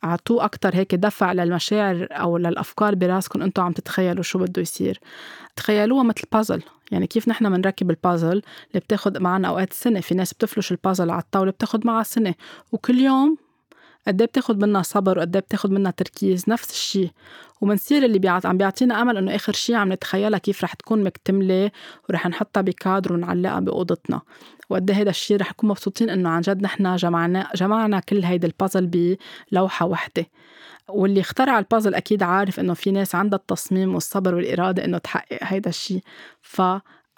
[0.03, 4.99] أعطوه أكتر هيك دفع للمشاعر أو للأفكار براسكم أنتوا عم تتخيلوا شو بده يصير.
[5.55, 6.61] تخيلوها مثل بازل
[6.91, 9.99] يعني كيف نحن بنركب البازل اللي بتاخد معنا أوقات سنة.
[9.99, 12.33] في ناس بتفلش البازل على الطاولة بتاخد معها سنة.
[12.71, 13.37] وكل يوم
[14.07, 17.09] قد إيه بتاخد منا صبر وقد إيه بتاخد منا تركيز؟ نفس الشيء.
[17.61, 21.71] ومنصير اللي بيعط عم بيعطينا أمل إنه آخر شيء عم نتخيلها كيف رح تكون مكتملة
[22.09, 24.21] ورح نحطها بكادر ونعلقها بأوضتنا.
[24.69, 29.17] وقد هذا الشيء رح نكون مبسوطين إنه عن جد نحن جمعنا جمعنا كل هيدي البازل
[29.51, 30.25] بلوحة وحدة.
[30.89, 35.69] واللي اخترع البازل أكيد عارف إنه في ناس عندها التصميم والصبر والإرادة إنه تحقق هيدا
[35.69, 36.01] الشيء.
[36.41, 36.61] ف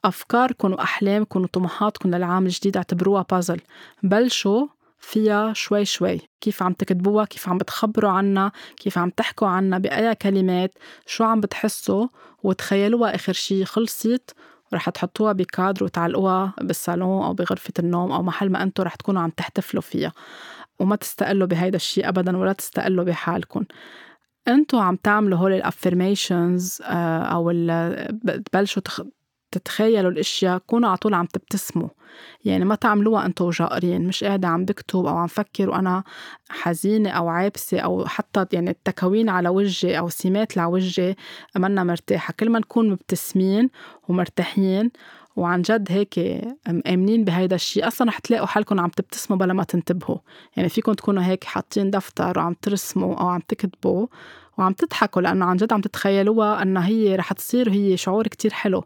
[0.06, 3.62] أفكاركم وأحلامكم وطموحاتكم للعام الجديد اعتبروها بازل
[4.04, 4.68] بلشوا
[5.00, 6.22] فيها شوي شوي.
[6.42, 10.72] كيف عم تكتبوها كيف عم بتخبروا عنها كيف عم تحكوا عنها بأي كلمات
[11.06, 12.08] شو عم بتحسوا
[12.44, 14.36] وتخيلوها آخر شي خلصت
[14.72, 19.30] ورح تحطوها بكادر وتعلقوها بالصالون أو بغرفة النوم أو محل ما أنتم رح تكونوا عم
[19.30, 20.12] تحتفلوا فيها.
[20.80, 23.66] وما تستقلوا بهيدا الشي أبدا ولا تستقلوا بحالكم.
[24.48, 27.52] أنتوا عم تعملوا هول الافرميشنز آه، أو
[28.52, 28.82] تبلشوا
[29.52, 31.90] تتخيلوا الأشياء كونوا على طول عم تبتسموا.
[32.46, 36.04] يعني ما تعملوها أنتوا وجائرين مش قاعدة عم بكتب أو عم فكر وأنا
[36.50, 41.16] حزينة أو عابسة أو حتى يعني التكوين على وجهي أو سمات على وجهي
[41.56, 42.34] منا مرتاحة.
[42.40, 43.70] كل ما نكون مبتسمين
[44.08, 44.92] ومرتاحين
[45.36, 46.20] وعن جد هيك
[46.68, 50.18] مآمنين بهيدا الشيء أصلا رح تلاقوا حالكم عم تبتسموا بلا ما تنتبهوا.
[50.56, 54.08] يعني فيكم تكونوا هيك حاطين دفتر وعم ترسموا أو عم تكتبوا
[54.60, 58.84] وعم تضحكوا لأنه عن جد عم تتخيلوها أنها هي رح تصير هي شعور كتير حلو.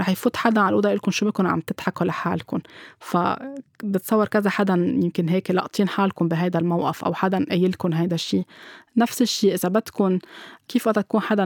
[0.00, 2.58] رح يفوت حدا على الأوضة لكم شو بكون عم تضحكوا لحالكم
[3.00, 8.44] فبتصور كذا حدا يمكن هيك لاقطين حالكم بهيدا الموقف أو حدا قايلكم هيدا الشيء
[8.96, 10.18] نفس الشيء إذا بدكم
[10.68, 11.44] كيف وقت تكون حدا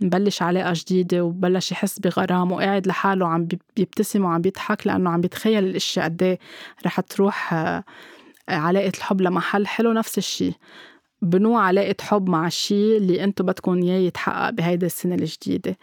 [0.00, 5.64] مبلش علاقة جديدة وبلش يحس بغرام وقاعد لحاله عم بيبتسم وعم بيضحك لأنه عم بيتخيل
[5.64, 6.38] الأشياء قد إيه
[6.86, 7.84] رح تروح آه،
[8.48, 9.92] علاقة الحب لمحل حلو.
[9.92, 10.54] نفس الشيء
[11.22, 15.76] بنوع علاقة حب مع الشيء اللي انتو بدكم إياه يتحقق بهيدي السنة الجديدة.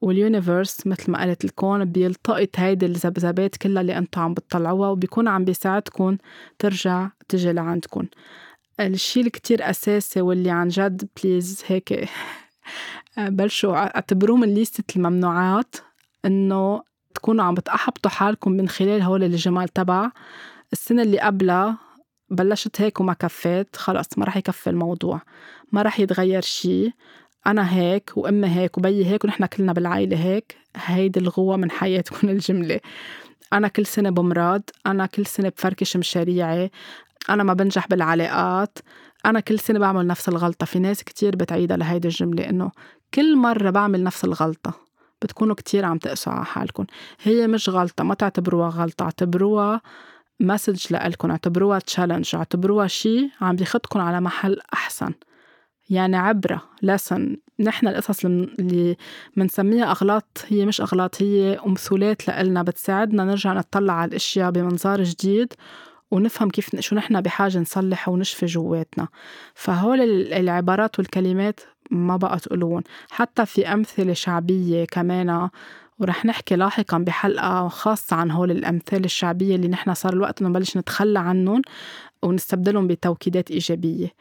[0.00, 5.28] وال universe مثل ما قلت الكون بيلتقط هيدي الذبذبات كلها اللي انتو عم بتطلعوها وبيكون
[5.28, 6.16] عم بيساعدكم
[6.58, 8.06] ترجع تجي لعندكم
[8.80, 12.08] الشيء الكتير أساسي واللي عن جد please هيك
[13.18, 15.76] بلشوا اعتبروه من ليستة الممنوعات
[16.24, 16.82] إنه
[17.14, 20.10] تكونوا عم بتأحبطوا حالكم من خلال هول الجمال تبع.
[20.72, 21.78] السنة اللي قبلها
[22.30, 25.20] بلشت هيك وما كفيت خلص ما رح يكفي الموضوع.
[25.72, 26.90] ما رح يتغير شي.
[27.46, 30.56] أنا هيك وأمي هيك وبيي هيك ونحن كلنا بالعائلة هيك.
[30.76, 32.80] هيدي الغوة من حياتكم الجملة.
[33.52, 36.70] أنا كل سنة بمرض أنا كل سنة بفركش مشاريعي
[37.30, 38.78] أنا ما بنجح بالعلاقات
[39.26, 40.66] أنا كل سنة بعمل نفس الغلطة.
[40.66, 42.70] في ناس كتير بتعيدها لهيدي الجملة إنه
[43.14, 44.72] كل مرة بعمل نفس الغلطة.
[45.22, 46.86] بتكونوا كتير عم تقسوا على حالكم.
[47.22, 49.80] هي مش غلطة ما تعتبروها غلطة اعتبروها
[50.40, 55.12] message لإلكم اعتبروها challenge اعتبروها شي عم بياخدكم على محل أحسن.
[55.90, 58.96] يعني عبرة لسن نحن القصص اللي
[59.36, 65.52] بنسميها أغلاط هي مش أغلاط هي أمثولات لإلنا بتساعدنا نرجع نطلع على الأشياء بمنظار جديد
[66.10, 69.08] ونفهم كيف شو نحن بحاجة نصلح ونشفي جواتنا.
[69.54, 70.00] فهول
[70.32, 75.48] العبارات والكلمات ما بقى تقولون حتى في أمثلة شعبية كمان
[76.00, 80.76] ورح نحكي لاحقا بحلقة خاصة عن هول الأمثال الشعبية اللي نحن صار الوقت إنه نبلش
[80.76, 81.62] نتخلى عنهم
[82.22, 84.12] ونستبدلهم بتوكيدات إيجابية.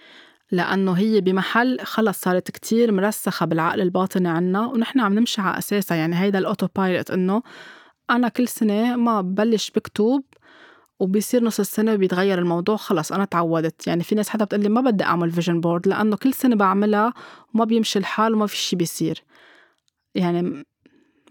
[0.51, 5.97] لأنه هي بمحل خلص صارت كتير مرسخة بالعقل الباطني عنا ونحن عم نمشي على أساسها.
[5.97, 7.41] يعني هيدا الأوتو بايلوت إنه
[8.09, 10.23] أنا كل سنة ما ببلش بكتب
[10.99, 13.87] وبيصير نص السنة بيتغير الموضوع خلص أنا تعودت.
[13.87, 17.13] يعني في ناس حتى بتقلي ما بدي أعمل vision board لأنه كل سنة بعملها
[17.53, 19.23] وما بيمشي الحال وما في شي بيصير.
[20.15, 20.65] يعني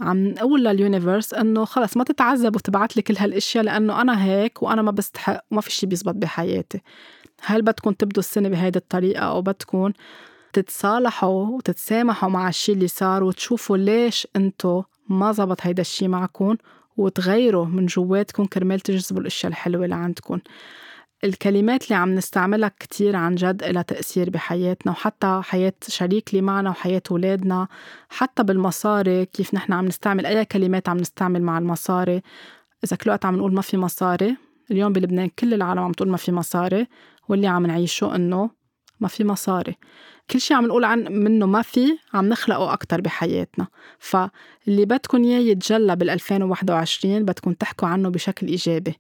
[0.01, 4.63] عم نقول لل universe إنه خلص ما تتعذب وتبعت لي كل هالأشياء لأنه أنا هيك
[4.63, 6.81] وأنا ما بستحق وما في شي بيزبط بحياتي.
[7.43, 9.93] هل بدكم تبدوا السنة بهيدي الطريقة أو بدكم
[10.53, 16.57] تتصالحوا وتتسامحوا مع الشي اللي صار وتشوفوا ليش انتو ما زبط هيدا الشي معكم
[16.97, 20.39] وتغيروا من جواتكم كرمال تجذبوا الأشياء الحلوة اللي عندكم
[21.25, 26.71] الكلمات اللي عم نستعملها كتير عن جد إلها تأثير بحياتنا وحتى حياة شريك اللي معنا
[26.71, 27.69] وحياة ولادنا
[28.09, 32.23] حتى بالمصاري كيف نحن عم نستعمل أي كلمات عم نستعمل مع المصاري.
[32.85, 34.37] إذا كل وقت عم نقول ما في مصاري
[34.71, 36.87] اليوم بلبنان كل العالم عم تقول ما في مصاري
[37.29, 38.51] واللي عم نعيشه إنه
[39.01, 39.77] ما في مصاري.
[40.31, 43.67] كل شيء عم نقول عن منه ما في عم نخلقه أكتر بحياتنا.
[43.99, 48.97] فاللي بدكم إياه يتجلى بال 2021 بدكم تحكوا عنه بشكل إيجابي.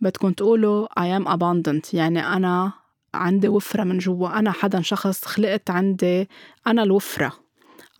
[0.00, 2.72] بدكم تقولوا I am abundant يعني أنا
[3.14, 4.38] عندي وفرة من جوا.
[4.38, 6.28] أنا حدا شخص خلقت عندي
[6.66, 7.32] أنا الوفرة.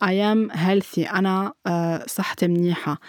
[0.03, 1.13] I am healthy.
[1.13, 2.99] أنا uh, صحتي منيحة.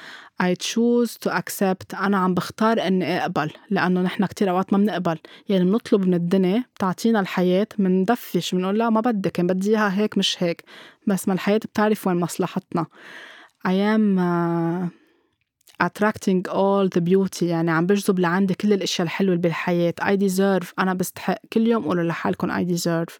[0.43, 2.01] I choose to accept.
[2.01, 5.19] أنا عم بختار إني أقبل لأنه نحن كتير أوقات ما بنقبل.
[5.49, 10.19] يعني بنطلب من الدنيا بتعطينا الحياة بندفش بنقول لا ما بدك يعني بدي إياها هيك
[10.19, 10.65] مش هيك
[11.07, 12.87] بس ما الحياة بتعرف وين مصلحتنا.
[13.69, 15.06] I am uh,
[15.83, 17.43] attracting all the beauty.
[17.43, 19.95] يعني عم بجذب لعندي كل الأشياء الحلوة بالحياة.
[20.03, 20.67] I deserve.
[20.79, 21.39] أنا بستحق.
[21.53, 23.15] كل يوم قولوا لحالكم I deserve.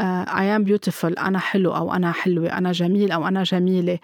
[0.00, 1.18] Uh, I am beautiful.
[1.18, 2.58] أنا حلو أو أنا حلوة.
[2.58, 3.98] أنا جميل أو أنا جميلة.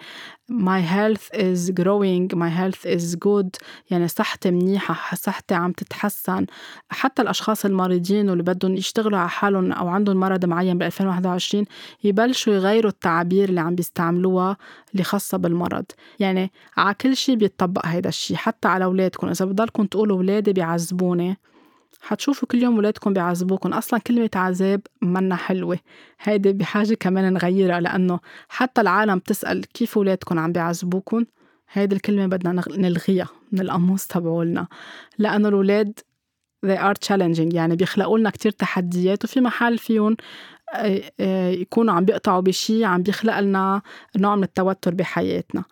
[0.51, 3.49] My health is growing my health is good.
[3.89, 6.45] يعني صحتي منيحة صحتي عم تتحسن.
[6.89, 11.65] حتى الأشخاص المريضين واللي بدهم يشتغلوا على حالهم أو عندهم مرض معين ب 2021
[12.03, 14.57] يبلشوا يغيروا التعابير اللي عم بيستعملوها
[14.93, 15.85] اللي خاصة بالمرض.
[16.19, 19.27] يعني على كل شيء بيطبق هيدا الشيء حتى على أولادكم.
[19.27, 21.37] إذا بضلكم تقولوا أولادي بيعذبوني.
[22.01, 25.79] حتشوفوا كل يوم ولادكم بيعذبوكم أصلا كلمة عذاب منا حلوة.
[26.21, 31.25] هيدي بحاجة كمان نغيرها لأنه حتى العالم بتسأل كيف ولادكم عم بيعذبوكم
[31.71, 34.67] هيدي الكلمة بدنا نلغيها من القاموس تبعولنا.
[35.17, 35.99] لأنه الولاد
[36.65, 37.53] they are challenging.
[37.53, 40.17] يعني بيخلقوا لنا كتير تحديات وفي محل فيهم
[40.73, 43.81] آه، آه، يكونوا عم بيقطعوا بشي عم بيخلق لنا
[44.17, 45.63] نوع من التوتر بحياتنا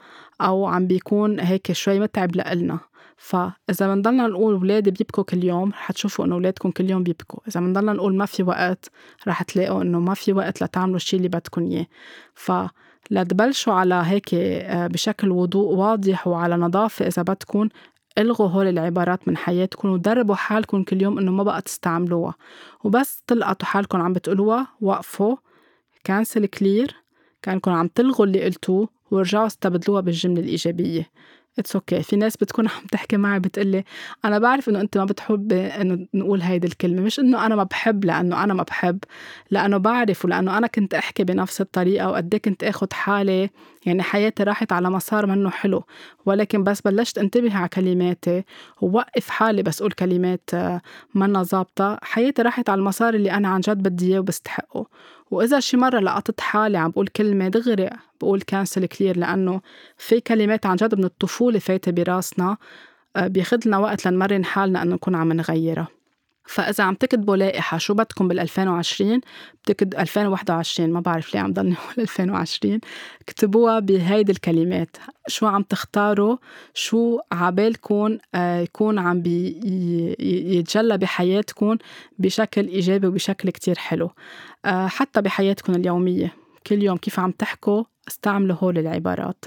[0.42, 2.80] أو عم بيكون هيك شوي متعب لإلنا.
[3.22, 7.60] فإذا بنضلنا نقول ولادي بيبكوا كل يوم رح تشوفوا إنه ولادكم كل يوم بيبكوا، إذا
[7.60, 8.92] بنضلنا نقول ما في وقت
[9.28, 11.88] رح تلاقوا إنه ما في وقت لتعملوا الشي اللي بدكن إياه،
[12.36, 17.70] فلتبلشوا على هيك آه، بشكل وضوء واضح وعلى نظافة إذا بدكن.
[18.18, 22.34] إلغوا هول العبارات من حياتكم ودربوا حالكم كل يوم إنه ما بقى تستعملوها،
[22.84, 25.36] وبس تلقطوا حالكم عم بتقولوها وقفوا.
[26.04, 26.96] cancel clear
[27.42, 31.10] كأنكم عم تلغوا اللي قلتوه ورجعوا استبدلوها بالجملة الإيجابية.
[31.60, 32.04] it's okay okay.
[32.04, 33.84] في ناس بتكون عم تحكي معي بتقلي
[34.26, 38.06] أنا بعرف إنه أنت ما بتحب إنه نقول هيدي الكلمة مش إنه أنا ما بحب
[38.06, 39.00] لأنه أنا ما بحب
[39.52, 43.50] لأنه بعرف ولأنه أنا كنت أحكي بنفس الطريقة وقد إيه كنت اخذ حالي
[43.86, 45.84] يعني حياتي راحت على مسار منه حلو.
[46.26, 48.44] ولكن بس بلشت انتبه على كلماتي
[48.82, 50.82] ووقف حالي بس أقول كلمات آه،
[51.16, 51.98] منا ظابطة.
[52.02, 54.88] حياتي راحت على المسار اللي أنا عن جد بدي إياه وبستحقه.
[55.32, 57.90] وإذا شي مرة لقطت حالي عم بقول كلمة دغري
[58.22, 59.62] بقول cancel clear لأنه
[59.98, 62.58] في كلمات عن جد من الطفولة فايتة براسنا
[63.16, 65.88] آه، بياخد لنا وقت لنمرن حالنا إنه نكون عم نغيرها.
[66.50, 69.22] فإذا عم تكتبوا لائحة شو بدكم بال 2020
[69.64, 72.80] بتكتب 2021 ما بعرف ليه عم ضلني أقول 2020
[73.22, 74.98] اكتبوها بهيدي الكلمات.
[75.28, 76.38] شو عم تختاروا؟
[76.74, 79.24] شو عبالكم آه، يكون عم
[80.20, 81.78] يتجلى بحياتكم
[82.20, 84.12] بشكل إيجابي وبشكل كتير حلو.
[84.66, 86.34] آه، حتى بحياتكم اليومية.
[86.68, 89.46] كل يوم كيف عم تحكوا استعملوا هول العبارات.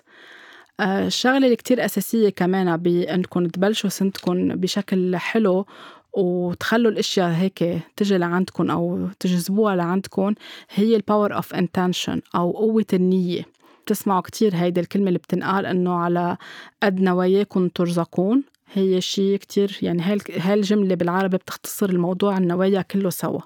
[0.80, 5.66] آه، الشغلة اللي كتير أساسية كمان بأنكم تبلشوا سنتكم بشكل حلو
[6.12, 7.64] وتخلوا الأشياء هيك
[7.96, 10.34] تجي لعندكم أو تجذبوها لعندكم
[10.70, 13.42] هي ال power of intention أو قوة النية.
[13.86, 16.36] بتسمعوا كتير هيدي الكلمة اللي بتنقال إنه على
[16.82, 18.42] قد نواياكم ترزقون.
[18.72, 20.02] هي شيء كتير يعني
[20.38, 23.40] هاي الجملة بالعربي بتختصر الموضوع النوايا كله سوا.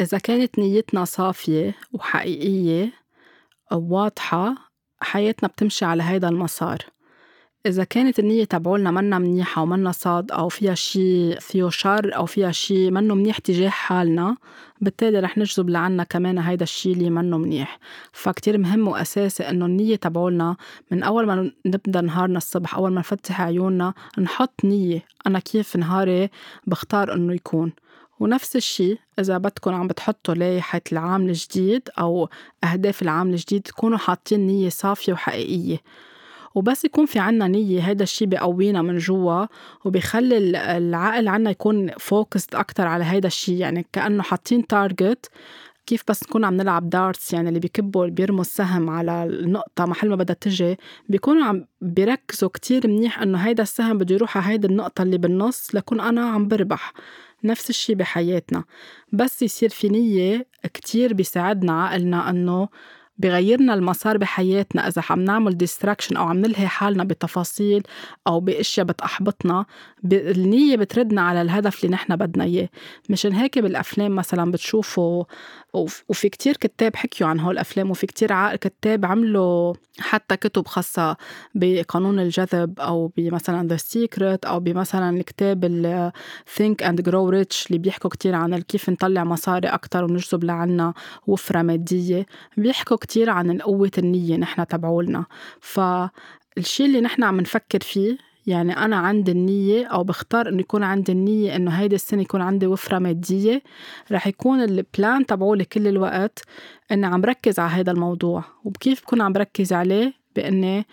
[0.00, 2.92] إذا كانت نيتنا صافية وحقيقية
[3.72, 4.54] وواضحة
[5.00, 6.78] حياتنا بتمشي على هيدا المسار.
[7.66, 12.52] إذا كانت النية تبعولنا منا منيحة ومنا صاد أو فيها شي فيه شر أو فيها
[12.52, 14.36] شي منه منيح تجاه حالنا
[14.80, 17.78] بالتالي رح نجذب لعنا كمان هيدا الشي اللي منه منيح.
[18.12, 20.56] فكتير مهم وأساسي إنه النية تبعولنا
[20.90, 26.28] من أول ما نبدأ نهارنا الصبح أول ما نفتح عيوننا نحط نية أنا كيف نهاري
[26.66, 27.72] بختار إنه يكون.
[28.20, 32.28] ونفس الشي إذا بدكم عم بتحطوا لايحة العام الجديد أو
[32.64, 35.78] أهداف العام الجديد تكونوا حاطين نية صافية وحقيقية.
[36.54, 39.46] وبس يكون في عنا نية هيدا الشي بقوينا من جوا
[39.84, 40.38] وبيخلي
[40.76, 43.58] العقل عنا يكون focused أكتر على هيدا الشي.
[43.58, 45.30] يعني كأنه حاطين target
[45.86, 50.08] كيف بس نكون عم نلعب darts يعني اللي بيكبوا اللي بيرموا السهم على النقطة محل
[50.08, 50.76] ما بدها تجي
[51.08, 55.74] بيكونوا عم بيركزوا كتير منيح إنه هيدا السهم بده يروح على هيدي النقطة اللي بالنص
[55.74, 56.92] لكون أنا عم بربح.
[57.44, 58.64] نفس الشي بحياتنا.
[59.12, 62.68] بس يصير في نية كتير بيساعدنا عقلنا إنه
[63.20, 67.82] بغيرنا المسار بحياتنا إذا عم نعمل distraction أو عم نلهي حالنا بتفاصيل
[68.26, 69.64] أو بأشياء بتحبطنا
[70.12, 72.68] النية بتردنا على الهدف اللي نحن بدنا إياه.
[73.10, 75.24] مشان هيك بالأفلام مثلا بتشوفوا
[75.74, 81.16] وفي كتير كتاب حكيوا عن هول الأفلام وفي كتير كتاب عملوا حتى كتب خاصة
[81.54, 85.60] بقانون الجذب أو بمثلا The Secret أو بمثلا الكتاب
[86.56, 90.94] Think and Grow Rich اللي بيحكوا كتير عن كيف نطلع مصاري أكتر ونجذب لعنا
[91.26, 92.26] وفرة مادية.
[92.56, 95.24] بيحكوا كتير عن قوة النية نحن تبعولنا.
[95.60, 101.12] فالشي اللي نحن عم نفكر فيه يعني أنا عندي النية أو بختار إنه يكون عندي
[101.12, 103.62] النية إنه هيدي السنة يكون عندي وفرة مادية
[104.12, 106.42] رح يكون البلان تبعولي كل الوقت
[106.92, 108.44] إني عم ركز على هيدا الموضوع.
[108.64, 110.86] وكيف بكون عم بركز عليه؟ بإني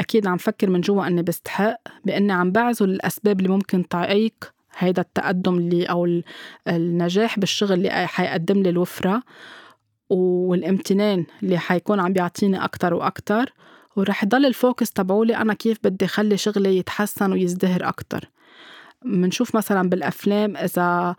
[0.00, 4.34] أكيد عم فكر من جوا إني بستحق بإني عم بعزل الأسباب اللي ممكن تعيق
[4.78, 6.22] هيدا التقدم اللي أو
[6.68, 9.22] النجاح بالشغل اللي حيقدم لي الوفرة
[10.10, 13.52] والامتنان اللي حيكون عم بيعطيني أكتر وأكتر.
[13.98, 18.30] ورح يضل الفوكس تبعولي أنا كيف بدي خلي شغلي يتحسن ويزدهر أكتر.
[19.04, 21.16] منشوف مثلا بالأفلام إذا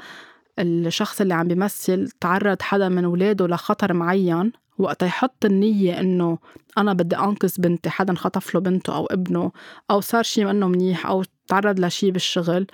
[0.60, 6.38] الشخص اللي عم بيمثل تعرض حدا من ولاده لخطر معين وقت يحط النية إنه
[6.78, 9.52] أنا بدي أنقذ بنتي حدا خطف له بنته أو ابنه
[9.92, 12.68] أو صار شي منه منيح أو تعرض لشي بالشغل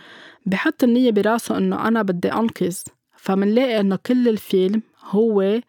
[0.46, 2.78] بحط النية براسه إنه أنا بدي أنقذ.
[3.18, 5.62] فمنلاقي إنه كل الفيلم هو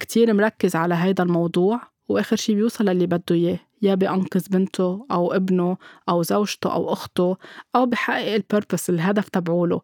[0.00, 1.91] كتير مركز على هيدا الموضوع.
[2.08, 5.76] وآخر شي بيوصل للي بده إياه يا بأنقذ بنته أو ابنه
[6.08, 7.36] أو زوجته أو أخته
[7.76, 9.80] أو بحقق البيربس الهدف تبعوله.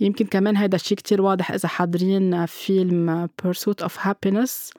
[0.00, 4.72] يمكن كمان هيدا الشي كتير واضح إذا حاضرين فيلم Pursuit of Happiness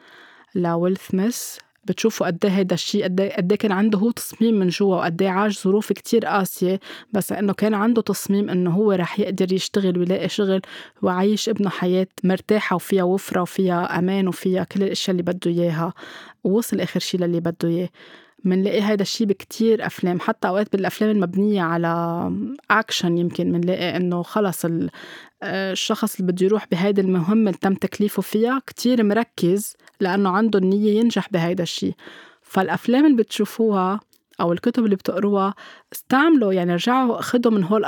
[0.55, 1.57] لويل سميث.
[1.85, 5.21] بتشوفوا قد إيه هيدا الشيء قد إيه قد كان عنده هو تصميم من جوا وقد
[5.21, 6.79] إيه عاش ظروف كتير قاسية.
[7.13, 10.61] بس إنه كان عنده تصميم إنه هو رح يقدر يشتغل ويلاقي شغل
[11.01, 15.93] وعيش ابنه حياة مرتاحة وفيها وفرة وفيها أمان وفيها كل الأشياء اللي بده إياها.
[16.43, 17.89] ووصل آخر شيء للي بده إياه.
[18.43, 22.31] منلاقي هيدا الشيء بكتير أفلام حتى أوقات بالأفلام المبنية على
[22.71, 24.65] أكشن يمكن منلاقي إنه خلص
[25.43, 30.99] الشخص اللي بده يروح بهيدي المهمة اللي تم تكليفه فيها كتير مركز لأنه عنده النية
[30.99, 31.93] ينجح بهيدا الشيء
[32.41, 33.99] فالأفلام اللي بتشوفوها
[34.41, 35.53] أو الكتب اللي بتقروها
[35.93, 37.85] استعملوا يعني رجعوا خدوا من هول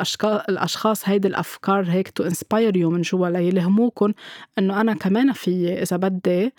[0.50, 4.14] الأشخاص هيدي الأفكار هيك to inspire you من جوا ليلهموكم
[4.58, 6.54] إنه أنا كمان في إذا بدي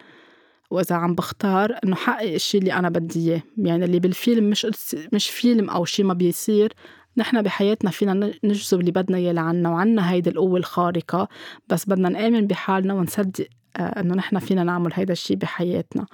[0.72, 3.42] وإذا عم بختار إنه حقق الشيء اللي أنا بدي إياه.
[3.58, 4.66] يعني اللي بالفيلم مش
[5.12, 6.72] مش فيلم أو شيء ما بيصير
[7.16, 11.28] نحن بحياتنا فينا نجذب اللي بدنا إياه لعنا وعنا هيدي القوة الخارقة.
[11.68, 13.46] بس بدنا نآمن بحالنا ونصدق
[13.76, 16.06] آه، إنه نحن فينا نعمل هيدا الشيء بحياتنا.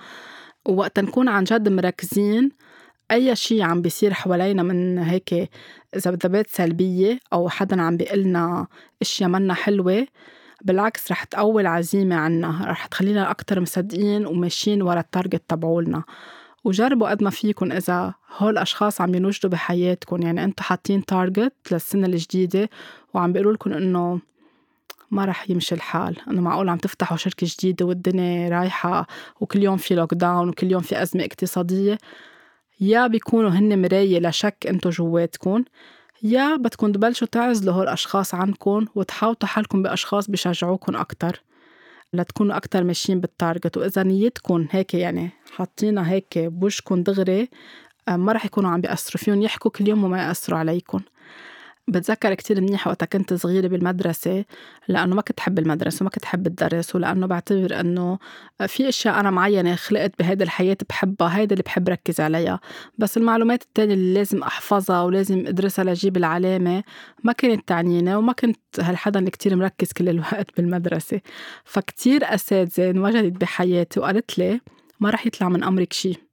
[0.67, 2.51] ووقت نكون عن جد مركزين
[3.11, 5.51] أي شيء عم بيصير حوالينا من هيك
[5.97, 8.67] ذبذبات سلبية أو حدا عم بيقلنا
[9.03, 10.07] أشياء منا حلوة
[10.65, 16.03] بالعكس رح تقوي العزيمة عنا رح تخلينا أكتر مصدقين وماشيين ورا ال target تبعولنا.
[16.65, 22.07] وجربوا قد ما فيكم إذا هول الأشخاص عم ينوجدوا بحياتكم يعني أنتوا حاطين target للسنة
[22.07, 22.71] الجديدة
[23.15, 24.21] وعم بيقولوا لكم إنه
[25.11, 26.17] ما رح يمشي الحال.
[26.31, 29.07] إنه معقول عم تفتحوا شركة جديدة والدنيا رايحة
[29.41, 31.99] وكل يوم في lockdown وكل يوم في أزمة اقتصادية.
[32.81, 35.65] يا بيكونوا هن مراية لشك أنتو جواتكم
[36.23, 41.43] يا بدكم تبلشوا تعزلوا هول الأشخاص عنكم وتحاوطوا حالكم بأشخاص بيشجعوكم أكتر
[42.13, 47.49] لتكونوا أكتر ماشيين بال target وإذا نيتكم هيك يعني حاطينها هيك بوجهكم دغري
[48.09, 49.43] آه، ما رح يكونوا عم بيأثروا فيكم.
[49.43, 51.01] يحكوا كل يوم وما يأثروا عليكم.
[51.89, 54.45] بتذكر كتير منيح وقتها كنت صغيرة بالمدرسة
[54.89, 58.19] لأنه ما كنت حب المدرسة وما كنت حب الدرس ولأنه بعتبر أنه
[58.67, 62.61] في أشياء أنا معينة خلقت بهيدي الحياة بحبها هيدا اللي بحب ركز عليها.
[62.99, 66.83] بس المعلومات التانية اللي لازم أحفظها ولازم أدرسها لأجيب العلامة
[67.25, 71.21] ما كانت تعنينا وما كنت هالحدا اللي كتير مركز كل الوقت بالمدرسة.
[71.65, 74.61] فكتير أساتذة انوجدت بحياتي وقالت لي
[75.01, 76.28] ما رح يطلع من أمرك شي.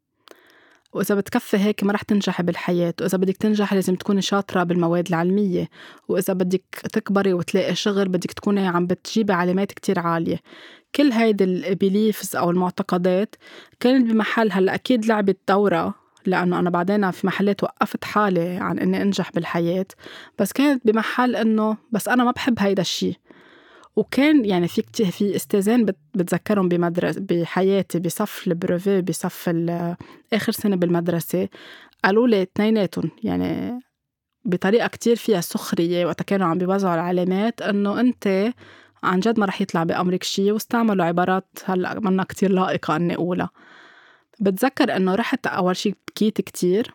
[0.96, 5.70] وإذا بتكفي هيك ما رح تنجحي بالحياة وإذا بدك تنجحي لازم تكوني شاطرة بالمواد العلمية
[6.08, 10.39] وإذا بدك تكبري وتلاقي شغل بدك تكوني عم بتجيبي علامات كتير عالية.
[10.96, 13.36] كل هيدي البيليفز أو المعتقدات
[13.80, 15.93] كانت بمحل هلأ أكيد لعبت دورة
[16.26, 19.86] لأنه أنا بعدين في محلات وقفت حالي عن إني أنجح بالحياة.
[20.39, 23.20] بس كانت بمحل إنه بس أنا ما بحب هيدا الشي.
[23.96, 25.86] وكان يعني في كتير في استاذين
[26.16, 29.50] بتذكرهم بمدرسة بحياتي بصف البروفي بصف
[30.34, 31.50] آخر سنة بالمدرسة
[32.04, 33.80] قالوا لي اثنيناتهم يعني
[34.46, 38.54] بطريقة كتير فيها سخرية وقتها كانوا عم بيوزعوا العلامات إنه أنت
[39.04, 43.50] عن جد ما رح يطلع بأمرك شي واستعملوا عبارات هلأ منا كتير لائقة إني أقولها.
[44.39, 46.93] بتذكر إنه رحت أول شي بكيت كتير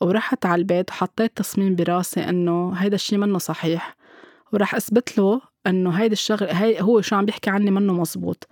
[0.00, 3.96] ورحت على البيت وحطيت تصميم براسي إنه هيدا الشي منه صحيح
[4.52, 8.48] وراح أثبت له إنه هيدي الشغلة هي هو شو عم بيحكي عني منه مزبوط.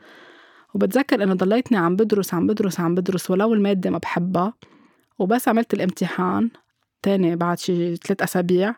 [0.75, 4.55] وبتذكر إنه ضليتني عم بدرس عم بدرس عم بدرس ولو المادة ما بحبها.
[5.19, 6.51] وبس عملت الامتحان
[7.03, 8.75] تاني بعد شي ثلاث أسابيع.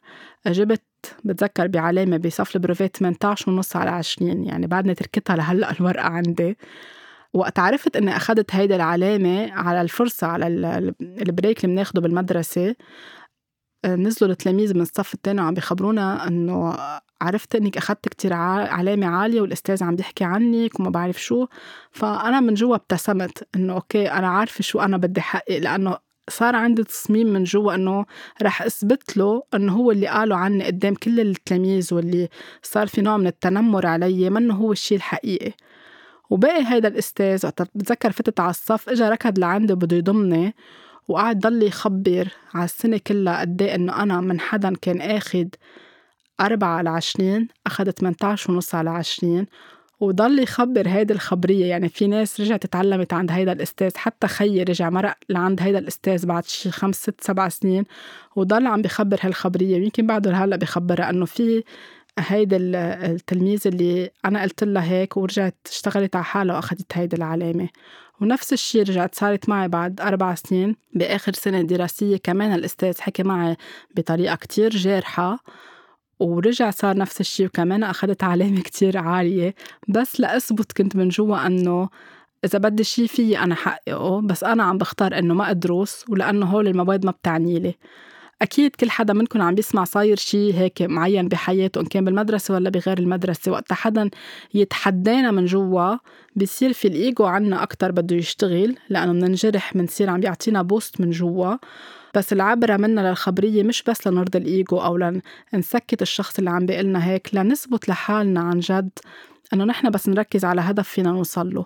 [0.46, 0.82] جبت
[1.24, 6.56] بتذكر بعلامة بصف ال brevet 18 ونص على 20 يعني بعدني تركتها لهلأ الورقة عندي.
[7.34, 10.46] وقت عرفت إني أخذت هيدي العلامة على الفرصة على
[11.00, 12.74] ال break اللي بناخده بالمدرسة
[13.86, 16.76] نزلوا التلاميذ من الصف التاني وعم بيخبرونا إنه
[17.20, 21.46] عرفت إنك اخذت كتير علامة عالية والأستاذ عم بيحكي عنك وما بعرف شو.
[21.90, 25.98] فأنا من جوا ابتسمت إنه أوكي أنا عارفة شو أنا بدي حقق لأنه
[26.30, 28.06] صار عندي تصميم من جوا إنه
[28.42, 32.28] رح أثبت له إنه هو اللي قاله عني قدام كل التلاميذ واللي
[32.62, 35.52] صار في نوع من التنمر علي منه هو الشيء الحقيقي.
[36.30, 40.54] وباقي هيدا الأستاذ وقت بتذكر فتت على الصف اجى ركض لعندي وبده يضمني
[41.08, 45.54] وقعد ضل يخبر على السنة كلها قد إيه إنه أنا من حدا كان آخد
[46.40, 49.46] أربعة على عشرين أخد 18 ونص على عشرين
[50.00, 51.66] وضل يخبر هيدي الخبرية.
[51.66, 56.26] يعني في ناس رجعت تعلمت عند هيدا الأستاذ حتى خيي رجع مرق لعند هيدا الأستاذ
[56.26, 57.84] بعد شي خمس ست سبع سنين
[58.36, 59.80] وضل عم بخبر هالخبرية.
[59.80, 61.64] ويمكن بعده هلأ بخبرها إنه في
[62.18, 67.68] هيدا التلميذ اللي أنا قلت لها هيك ورجعت اشتغلت على حالها وأخدت هيدي العلامة.
[68.20, 70.76] ونفس الشيء رجعت صارت معي بعد أربع سنين.
[70.94, 73.56] بآخر سنة دراسية كمان الأستاذ حكي معي
[73.96, 75.38] بطريقة كتير جارحة.
[76.20, 79.54] ورجع صار نفس الشيء وكمان أخذت علامة كتير عالية.
[79.88, 81.88] بس لأثبت كنت من جوا أنه
[82.44, 86.68] إذا بدي شي فيي أنا حققه بس أنا عم بختار إنه ما أدرس ولأنه هول
[86.68, 87.74] المواد ما بتعني لي.
[88.42, 92.70] أكيد كل حدا منكم عم بيسمع صاير شي هيك معين بحياته إن كان بالمدرسة ولا
[92.70, 93.52] بغير المدرسة.
[93.52, 94.10] وقت حدا
[94.54, 95.96] يتحدانا من جوا
[96.36, 101.56] بصير في الإيجو عنا أكتر بده يشتغل لأنه مننجرح منصير عم بيعطينا boost من جوا.
[102.16, 105.20] بس العبرة منا للخبرية مش بس لنرضي الإيجو أو
[105.52, 108.90] لنسكت الشخص اللي عم بيقلنا هيك لنثبت لحالنا عن جد
[109.52, 111.64] إنه نحن بس نركز على هدف فينا نوصل له.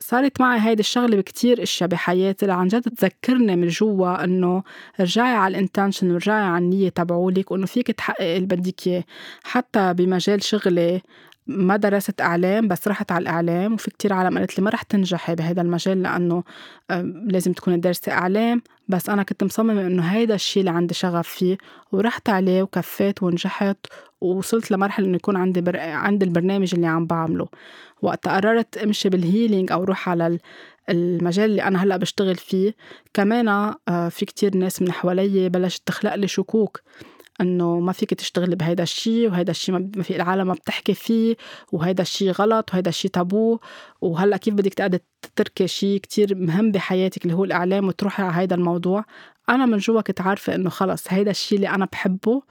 [0.00, 4.62] صارت معي هيدي الشغلة بكتير إشياء بحياتي لعن جد تذكرني من جوا إنه
[5.00, 9.04] رجعي على ال intention ورجعي على النية تبعولك وإنه فيك تحققي اللي بدك إياه.
[9.44, 11.02] حتى بمجال شغلي
[11.46, 15.34] ما درست إعلام بس رحت على الإعلام وفي كتير عالم قالت لي ما رح تنجحي
[15.34, 16.42] بهذا المجال لأنه
[17.26, 18.62] لازم تكوني دارسة إعلام.
[18.88, 21.58] بس أنا كنت مصممة إنه هيدا الشيء اللي عندي شغف فيه
[21.92, 23.76] ورحت عليه وكفيت ونجحت
[24.20, 25.78] ووصلت لمرحلة إنه يكون عندي بر...
[25.78, 27.48] عندي البرنامج اللي عم بعمله.
[28.02, 30.38] وقت قررت أمشي بال healing أو روح على
[30.88, 32.74] المجال اللي أنا هلأ بشتغل فيه
[33.14, 36.80] كمان آه، في كتير ناس من حوالي بلشت تخلق لي شكوك.
[37.40, 41.36] إنه ما فيك تشتغلي بهيدا الشيء وهيدا الشيء ما في العالم ما بتحكي فيه
[41.72, 43.58] وهيدا الشيء غلط وهيدا الشيء تابو.
[44.00, 48.56] وهلأ كيف بدك تقعدي تتركي شيء كتير مهم بحياتك اللي هو الإعلام وتروحي على هيدا
[48.56, 49.04] الموضوع؟
[49.48, 52.42] أنا من جوا كنت عارفه إنه خلص هيدا الشيء اللي أنا بحبه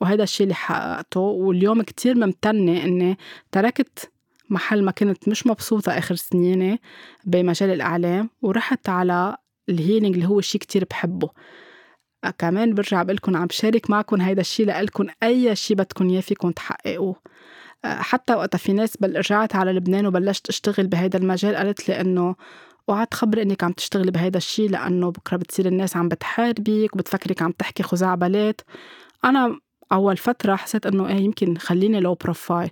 [0.00, 1.20] وهيدا الشيء اللي حققته.
[1.20, 3.18] واليوم كتير ممتنة إني
[3.52, 4.10] تركت
[4.50, 6.80] محل ما كنت مش مبسوطة آخر سنيني
[7.24, 9.36] بمجال الإعلام ورحت على
[9.68, 11.30] ال healing اللي هو شيء كتير بحبه.
[12.30, 17.16] كمان برجع بقلكن عم بشارك معكم هيدا الشيء لإلكن أي شيء بدكن إياه فيكن تحققوه.
[17.84, 22.36] حتى وقتها في ناس بل رجعت على لبنان وبلشت أشتغل بهيدا المجال قالت لي إنه
[22.88, 27.52] اوعى تخبري إنك عم تشتغلي بهيدا الشيء لأنه بكرة بتصير الناس عم بتحاربك وبتفكرك عم
[27.52, 28.60] تحكي خزعبلات.
[29.24, 29.58] أنا
[29.92, 32.70] أول فترة حسيت إنه إيه يمكن خليني low profile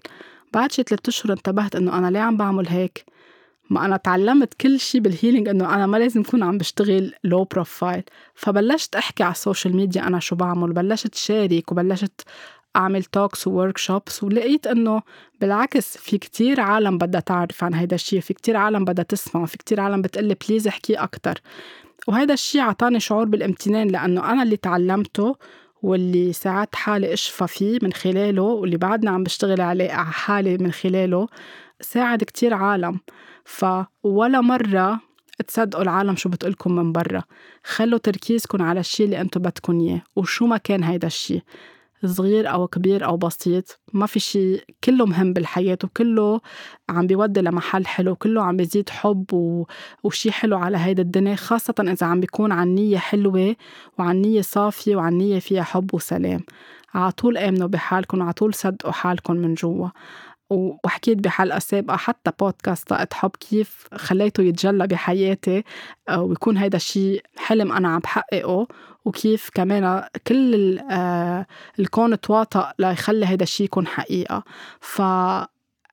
[0.54, 3.04] بعد شي ثلاث أشهر انتبهت إنه أنا ليه عم بعمل هيك؟
[3.70, 7.44] ما أنا تعلمت كل شي بال healing إنه أنا ما لازم أكون عم بشتغل low
[7.44, 8.02] profile
[8.34, 12.20] فبلشت أحكي على ال social media أنا شو بعمل بلشت شارك وبلشت
[12.76, 15.02] أعمل talks workshops ولقيت إنه
[15.40, 19.58] بالعكس في كتير عالم بدها تعرف عن هيدا الشيء في كتير عالم بدها تسمع في
[19.58, 21.40] كتير عالم بتقلي please أحكي أكتر.
[22.08, 25.36] وهيدا الشيء عطاني شعور بالامتنان لأنه أنا اللي تعلمته
[25.82, 30.72] واللي ساعدت حالي أشفى فيه من خلاله واللي بعدنا عم بشتغل عليه على حالي من
[30.72, 31.28] خلاله
[31.80, 33.00] ساعد كتير عالم.
[33.44, 35.00] فولا مرة
[35.48, 37.22] تصدقوا العالم شو بتقولكم من برا.
[37.64, 40.02] خلوا تركيزكم على الشي اللي انتو بدكم اياه.
[40.16, 41.42] وشو ما كان هيدا الشي.
[42.04, 43.80] صغير أو كبير أو بسيط.
[43.92, 46.40] ما في شي كله مهم بالحياة وكله
[46.88, 49.66] عم بيودي لمحل حلو كله عم بيزيد حب و...
[50.04, 51.34] وشي حلو على هيدا الدنيا.
[51.34, 53.56] خاصة إذا عم بيكون عن نية حلوة
[53.98, 56.40] وعن نية صافية وعن نية فيها حب وسلام.
[56.94, 59.88] عطول آمنوا بحالكم وعطول صدقوا حالكم من جوا.
[60.52, 65.64] وحكيت بحلقة سابقة حتى بودكاست طاقة حب كيف خليته يتجلى بحياتي
[66.08, 68.66] آه، ويكون هيدا الشيء حلم أنا عم بحققه
[69.04, 71.46] وكيف كمان كل آه،
[71.78, 74.44] الكون تواطأ ليخلي هيدا الشيء يكون حقيقة.
[74.80, 75.02] ف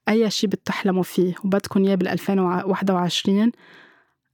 [0.10, 3.52] أي شيء بتحلموا فيه وبدكم إياه بال 2021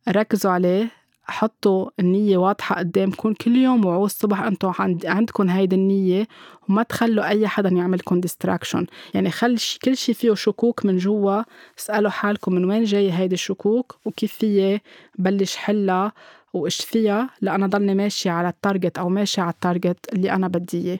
[0.09, 6.27] ركزوا عليه حطوا النية واضحة قدامكم كل يوم وعوا الصبح أنتم عند عندكم هيدي النية
[6.69, 11.43] وما تخلوا أي حدا يعملكم distraction يعني خل كل شيء فيه شكوك من جوا
[11.79, 14.81] اسألوا حالكم من وين جاية هيدي الشكوك وكيف فيي
[15.19, 16.11] بلش حلها
[16.53, 20.47] وإيش فيها لأنا ضلني ماشية على ال target أو ماشية على ال target اللي أنا
[20.47, 20.99] بدي إياه.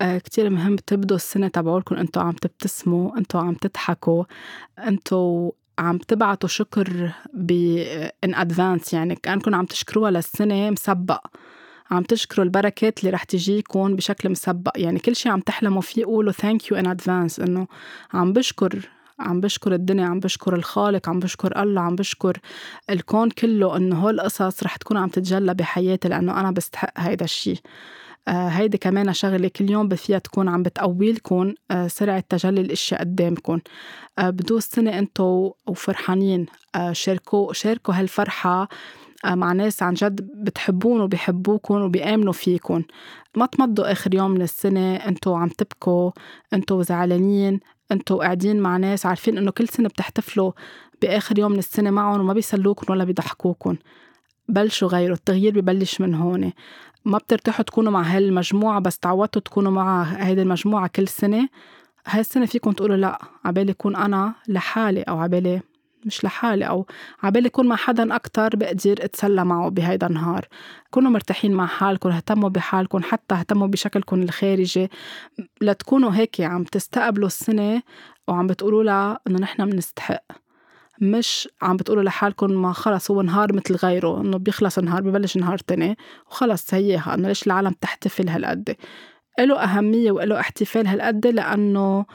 [0.00, 4.24] آه كتير مهم تبدوا السنة تبعولكم أنتوا عم تبتسموا أنتوا عم تضحكوا
[4.78, 7.50] أنتوا عم تبعتوا شكر ب
[8.24, 11.26] in advance يعني كانكم عم تشكروها للسنة مسبق.
[11.90, 14.72] عم تشكروا البركات اللي رح تجيكم بشكل مسبق.
[14.76, 17.66] يعني كل شيء عم تحلموا فيه قولوا thank you in advance إنه
[18.12, 22.38] عم بشكر عم بشكر الدنيا عم بشكر الخالق عم بشكر الله عم بشكر
[22.90, 27.58] الكون كله إنه هول القصص رح تكون عم تتجلى بحياتي لأنه أنا بستحق هيدا الشيء
[28.28, 33.60] هيدي كمان شغلة كل يوم فيها تكون عم بتقويلكم آه سرعة تجلي الأشياء قدامكم.
[34.18, 36.46] آه بدوا السنة أنتو وفرحانين.
[36.74, 38.68] آه شاركوا شاركوا هالفرحة
[39.24, 42.82] آه مع ناس عن جد بتحبون وبيحبوكم وبيآمنوا فيكم
[43.36, 46.10] ما تمضوا آخر يوم من السنة أنتو عم تبكوا
[46.52, 47.60] أنتو زعلانين
[47.92, 50.52] أنتو قاعدين مع ناس عارفين إنه كل سنة بتحتفلوا
[51.02, 53.76] بآخر يوم من السنة معهم وما بيسلوكم ولا بيضحكوكم
[54.48, 56.52] بلشوا غيروا التغيير ببلش من هون.
[57.06, 61.48] ما بترتاحوا تكونوا مع هالمجموعة بس تعودتوا تكونوا مع هيدي المجموعة كل سنة.
[62.06, 65.60] هاي السنة فيكم تقولوا لا عبالي أكون أنا لحالي أو عبالي
[66.04, 66.86] مش لحالي أو
[67.22, 70.46] عبالي أكون مع حدا أكتر بقدر أتسلى معه بهيدا النهار.
[70.90, 74.90] كونوا مرتاحين مع حالكم اهتموا بحالكم حتى اهتموا بشكلكم الخارجي.
[75.60, 77.82] لتكونوا هيك عم تستقبلوا السنة
[78.28, 80.22] وعم بتقولوا لها إنه نحن بنستحق
[81.00, 85.58] مش عم بتقولوا لحالكم ما خلص هو نهار مثل غيره إنه بيخلص نهار ببلش نهار
[85.58, 85.96] تاني
[86.30, 88.76] وخلص هيها انه ليش العالم تحتفل هالقد.
[89.40, 92.06] له أهمية وله احتفال هالقد لأنه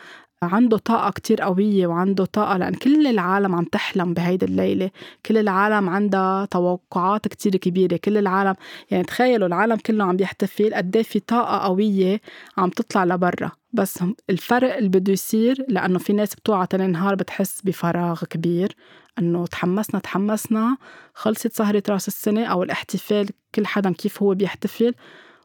[0.43, 4.91] عنده طاقة كتير قوية وعنده طاقة لأن كل العالم عم تحلم بهيدي الليلة.
[5.25, 7.97] كل العالم عندها توقعات كتير كبيرة.
[7.97, 8.55] كل العالم
[8.91, 12.21] يعني تخيلوا العالم كله عم بيحتفل قد إيه في طاقة قوية
[12.57, 13.51] عم تطلع لبرا.
[13.73, 18.75] بس الفرق اللي بده يصير لأنه في ناس بتوعى تاني نهار بتحس بفراغ كبير.
[19.19, 20.77] إنه تحمسنا تحمسنا
[21.13, 24.93] خلصت سهرة راس السنة أو الاحتفال كل حدا كيف هو بيحتفل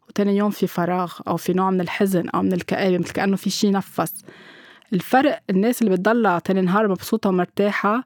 [0.09, 3.51] وتاني يوم في فراغ أو في نوع من الحزن أو من الكآبة مثل كأنه في
[3.51, 4.15] شي نفس.
[4.93, 8.05] الفرق الناس اللي بتضلها تاني نهار مبسوطة ومرتاحة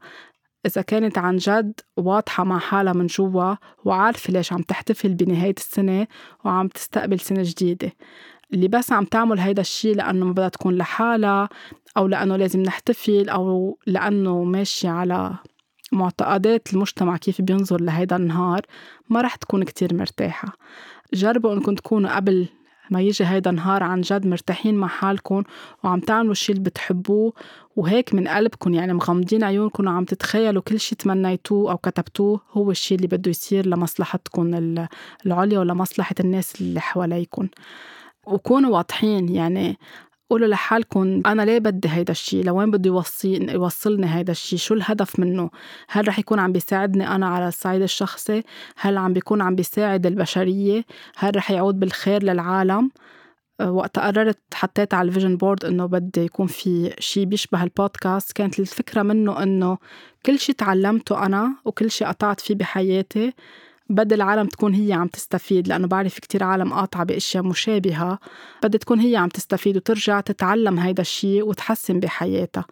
[0.67, 3.55] إذا كانت عن جد واضحة مع حالها من جوا
[3.85, 6.07] وعارفة ليش عم تحتفل بنهاية السنة
[6.45, 7.93] وعم تستقبل سنة جديدة.
[8.55, 11.49] اللي بس عم تعمل هيدا الشي لأنه ما بدها تكون لحالها
[11.97, 15.35] أو لأنه لازم نحتفل أو لأنه ماشية على
[15.93, 18.61] معتقدات المجتمع كيف بينظر لهيدا النهار
[19.09, 20.53] ما رح تكون كتير مرتاحة.
[21.15, 22.49] جربوا إنكم تكونوا قبل
[22.91, 25.43] ما يجي هيدا النهار عن جد مرتاحين مع حالكم
[25.85, 27.33] وعم تعملوا الشي اللي بتحبوه
[27.77, 32.95] وهيك من قلبكم يعني مغمضين عيونكم وعم تتخيلوا كل شي تمنيتوه أو كتبتوه هو الشي
[32.95, 34.55] اللي بده يصير لمصلحتكم
[35.27, 37.49] العليا ولمصلحة الناس اللي حواليكم
[38.27, 39.79] وكونوا واضحين يعني
[40.31, 45.21] قولوا لحالكم أنا ليه بدي هيدا الشيء لوين بده يوصي يوصلني هيدا الشيء شو الهدف
[45.21, 45.51] منه؟
[45.89, 48.43] هل رح يكون عم بيساعدني أنا على الصعيد الشخصي؟
[48.77, 50.85] هل عم بيكون عم بيساعد البشرية؟
[51.17, 52.91] هل رح يعود بالخير للعالم؟
[53.61, 58.61] وقت قررت حطيت على ال vision board إنه بدي يكون في شيء بيشبه البودكاست كانت
[58.61, 59.79] الفكرة منه إنه
[60.27, 63.33] كل شيء تعلمته أنا وكل شيء قطعت فيه بحياتي
[63.91, 68.19] بدي العالم تكون هي عم تستفيد لأنه بعرف كتير عالم قاطعة بأشياء مشابهة.
[68.63, 72.65] بدي تكون هي عم تستفيد وترجع تتعلم هيدا الشيء وتحسن بحياتها.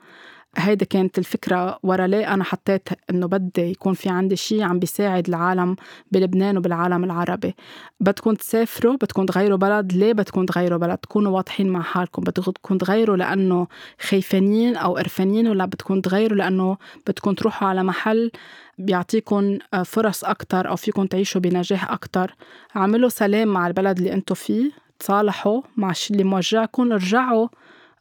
[0.58, 5.28] هيدي كانت الفكرة ورا ليه أنا حطيت إنه بدي يكون في عندي شيء عم بيساعد
[5.28, 5.76] العالم
[6.12, 7.54] بلبنان وبالعالم العربي.
[8.00, 12.22] بدكم تسافروا بدكم تغيروا بلد ليه بدكم تغيروا بلد؟ تكونوا واضحين مع حالكم.
[12.22, 13.66] بدكم تغيروا لأنه
[14.00, 18.30] خايفانين أو قرفانين ولا بدكم تغيروا لأنه بدكم تروحوا على محل
[18.78, 22.34] بيعطيكم فرص أكتر أو فيكم تعيشوا بنجاح أكتر.
[22.74, 27.48] عملوا سلام مع البلد اللي أنتوا فيه تصالحوا مع الشيء اللي موجعكم رجعوا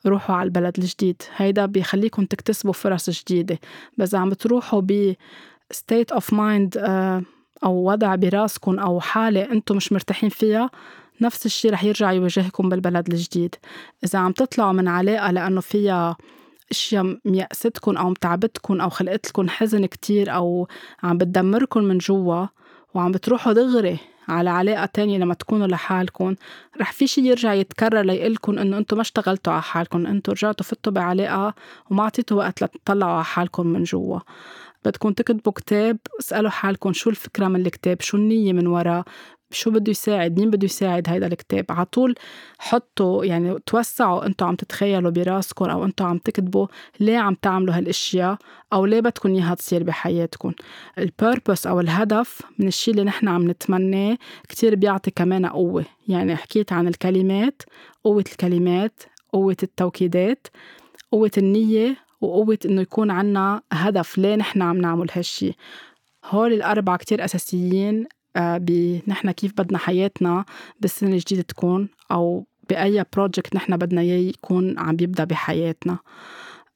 [0.08, 1.22] روحوا على البلد الجديد.
[1.36, 3.60] هيدا بيخليكم تكتسبوا فرص جديدة.
[3.98, 5.14] بس عم بتروحوا ب
[5.74, 7.24] state of mind آه،
[7.64, 10.70] أو وضع براسكم أو حالة أنتم مش مرتاحين فيها
[11.22, 13.56] نفس الشيء رح يرجع يواجهكم بالبلد الجديد.
[14.04, 16.18] إذا عم تطلعوا من علاقة لأنه فيها
[16.72, 20.68] أشياء ميأستكم أو متعبتكم أو خلقت لكم حزن كتير أو
[21.04, 22.46] عم بتدمركم من جوا
[22.94, 24.00] وعم بتروحوا دغري.
[24.28, 26.36] على علاقة تانية لما تكونوا لحالكم.
[26.82, 30.94] رح في شي يرجع يتكرر ليقلكم إنه أنتم ما اشتغلتوا على حالكم أنتم رجعتوا فتوا
[30.94, 31.54] بعلاقة
[31.90, 34.20] وما عطيتوا وقت لتطلعوا على حالكم من جوا.
[34.88, 39.04] بدكم تكتبوا كتاب اسألوا حالكم شو الفكرة من الكتاب شو النية من وراء
[39.52, 42.16] شو بده يساعد مين بده يساعد هيدا الكتاب؟ على طول
[42.60, 46.68] حطوا يعني توسعوا أنتوا عم تتخيلوا براسكم أو أنتوا عم تكتبوا
[47.00, 48.38] ليه عم تعملوا هالأشياء
[48.74, 50.52] أو ليه بدكم إياها تصير بحياتكم.
[50.98, 54.18] البيربس أو الهدف من الشيء اللي نحن عم نتمناه
[54.50, 55.86] كتير بيعطي كمان قوة.
[56.08, 57.62] يعني حكيت عن الكلمات
[58.04, 60.48] قوة الكلمات قوة التوكيدات
[61.12, 65.54] قوة النية وقوة إنه يكون عنا هدف ليه نحن عم نعمل هالشي.
[66.26, 70.46] هول الأربعة كتير أساسيين آه، بنحن كيف بدنا حياتنا
[70.80, 75.98] بالسنة الجديدة تكون أو بأي project نحن بدنا إياه يكون عم بيبدأ بحياتنا.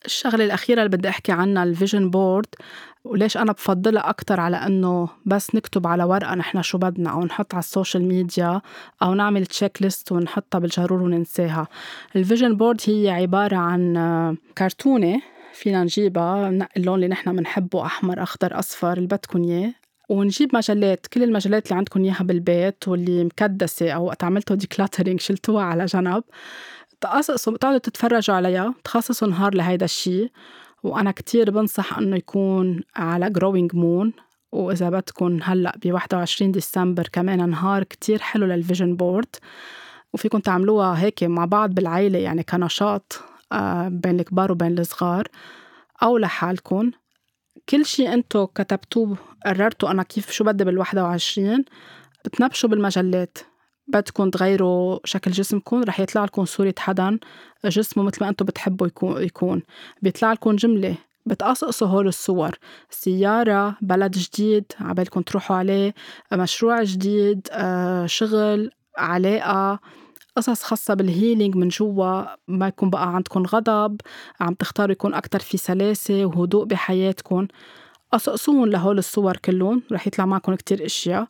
[0.06, 2.46] الشغلة الأخيرة اللي بدي أحكي عنها ال vision board
[3.04, 7.54] وليش أنا بفضلها أكتر على إنه بس نكتب على ورقة نحن شو بدنا أو نحط
[7.54, 8.62] على ال social media
[9.04, 11.68] أو نعمل check list ونحطها بالجرور وننساها.
[12.16, 15.22] ال vision board هي عبارة عن آه، كرتونة
[15.54, 19.74] فينا نجيبها ننقي اللون اللي نحن بنحبه أحمر أخضر أصفر اللي بدكم إياه.
[20.10, 25.64] ونجيب مجلات كل المجلات اللي عندكم إياها بالبيت واللي مكدسة أو وقت عملتوا decluttering شلتوها
[25.64, 26.24] على جنب.
[27.02, 30.32] تقصصوا تقعدوا تتفرجوا عليها تخصصوا نهار لهيدا الشيء
[30.84, 34.14] وأنا كتير بنصح إنه يكون على growing moon
[34.52, 39.36] وإذا بدكم هلأ ب 21 ديسمبر كمان نهار كتير حلو لل vision board.
[40.14, 43.22] وفيكم تعملوها هيك مع بعض بالعيلة يعني كنشاط
[43.52, 45.28] آه، بين الكبار وبين الصغار
[46.04, 46.92] أو لحالكم
[47.70, 51.66] كل شيء إنتو كتبتوه قررتوا أنا كيف شو بدي بال 21
[52.26, 53.38] بتنبشوا بالمجلات.
[53.88, 57.20] بدكم تغيروا شكل جسمكم رح يطلع لكم صورة حدا
[57.66, 58.88] جسمه مثل ما أنتم بتحبوا
[59.22, 59.62] يكون.
[60.02, 62.58] بيطلع لكم جملة بتقصقصوا هول الصور.
[62.90, 65.94] سيارة بلد جديد عبالكم تروحوا عليه
[66.34, 69.80] مشروع جديد آه، شغل علاقة
[70.38, 72.24] قصص خاصة بالهيلينج من جوا.
[72.48, 74.02] ما يكون بقى عندكم غضب
[74.40, 77.48] عم تختاروا يكون أكتر في سلاسة وهدوء بحياتكم.
[78.12, 81.28] قصقصون لهول الصور كلهم رح يطلع معكم كتير أشياء.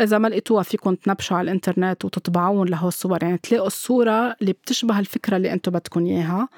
[0.00, 3.22] إذا ما لقيتوها فيكم تنبشوا على الإنترنت وتطبعون لهول الصور.
[3.22, 6.48] يعني تلاقوا الصورة اللي بتشبه الفكرة اللي أنتم بدكم إياها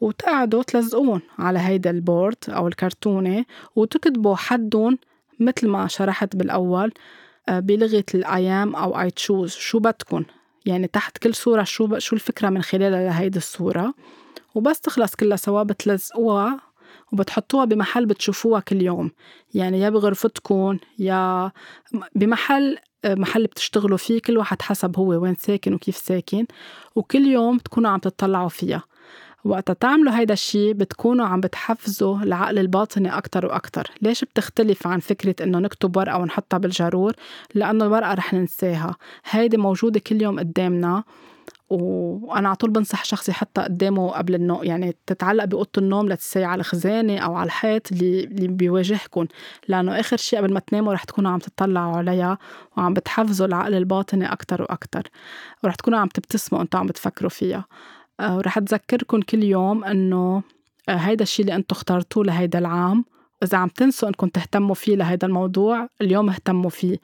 [0.00, 3.44] وتقعدوا تلزقون على هيدا البورد أو الكرتونة
[3.76, 4.98] وتكتبوا حدهم
[5.40, 6.92] مثل ما شرحت بالأول
[7.48, 10.24] آه، بلغة الأيام أو I choose شو بدكم
[10.66, 13.94] يعني تحت كل صورة شو شو الفكرة من خلالها لهيدي الصورة.
[14.54, 16.60] وبس تخلص كلها سوا بتلزقوها
[17.12, 19.10] وبتحطوها بمحل بتشوفوها كل يوم.
[19.54, 21.52] يعني يا بغرفتكم يا
[22.14, 26.46] بمحل محل بتشتغلوا فيه كل واحد حسب هو وين ساكن وكيف ساكن
[26.96, 28.82] وكل يوم تكونوا عم تطلعوا فيها.
[29.44, 33.90] وقت تعملوا هيدا الشيء بتكونوا عم بتحفزوا العقل الباطني أكتر وأكتر.
[34.02, 37.12] ليش بتختلف عن فكرة إنه نكتب ورقة ونحطها بالجرور
[37.54, 38.96] لأنه الورقة رح ننساها.
[39.30, 41.04] هيدي موجودة كل يوم قدامنا.
[41.68, 46.60] وأنا على طول بنصح شخص يحطها قدامه قبل النوم يعني تتعلق بأوضة النوم لتسي على
[46.60, 49.26] الخزانة أو على الحيط اللي اللي بيواجهكم
[49.68, 52.38] لأنه آخر شيء قبل ما تناموا رح تكونوا عم تطلعوا عليها
[52.76, 55.08] وعم بتحفزوا العقل الباطني أكتر وأكتر.
[55.64, 57.64] ورح تكونوا عم تبتسموا أنتوا عم بتفكروا فيها.
[58.20, 60.42] آه، ورح تذكركم كل يوم إنه
[60.88, 63.04] آه، هيدا الشيء اللي أنتم اخترتوه لهيدا العام.
[63.42, 66.98] إذا عم تنسوا إنكم تهتموا فيه لهيدا الموضوع اليوم اهتموا فيه.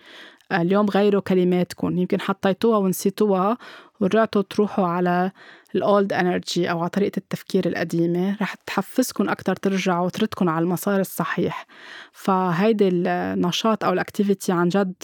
[0.52, 1.98] اليوم غيروا كلماتكم.
[1.98, 3.58] يمكن حطيتوها ونسيتوها
[4.00, 5.30] ورجعتوا تروحوا على
[5.74, 8.36] الأولد إنرجي أو على طريقة التفكير القديمة.
[8.42, 11.66] رح تحفزكم أكتر ترجعوا وتردكم على المسار الصحيح.
[12.12, 15.02] فهيدي النشاط أو ال activity عن جد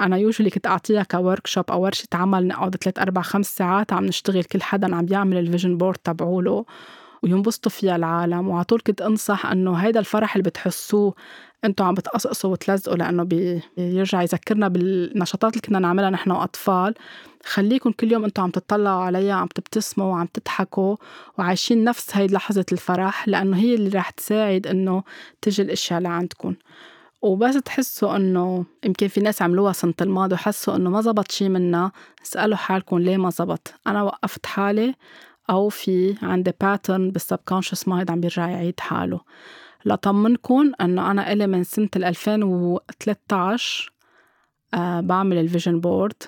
[0.00, 4.04] أنا usually كنت أعطيها ك workshop أو ورشة عمل نقعد ثلاث أربع خمس ساعات عم
[4.04, 6.64] نشتغل كل حدا عم بيعمل ال vision board تبعوله.
[7.24, 8.48] وينبسطوا فيها العالم.
[8.48, 11.14] وعلى طول كنت أنصح إنه هيدا الفرح اللي بتحسوه
[11.64, 16.94] أنتم عم بتقصقصوا وتلزقوا لأنه بيرجع يذكرنا بالنشاطات اللي كنا نعملها نحن وأطفال
[17.44, 20.96] خليكم كل يوم أنتم عم تطلعوا عليها عم تبتسموا وعم تضحكوا
[21.38, 25.02] وعايشين نفس هاي لحظة الفرح لأنه هي اللي رح تساعد إنه
[25.42, 26.54] تجي الأشياء لعندكم.
[27.22, 31.90] وبس تحسوا إنه يمكن في ناس عملوها سنة الماضي وحسوا إنه ما زبط شي منا.
[32.26, 33.74] اسألوا حالكم ليه ما زبط.
[33.86, 34.94] أنا وقفت حالي.
[35.50, 39.20] أو في عندي pattern بال subconscious mind عم بيرجع يعيد حاله.
[39.84, 43.92] لأطمنكم إنه أنا إلي من سنة 2013
[44.74, 46.22] آه بعمل ال vision board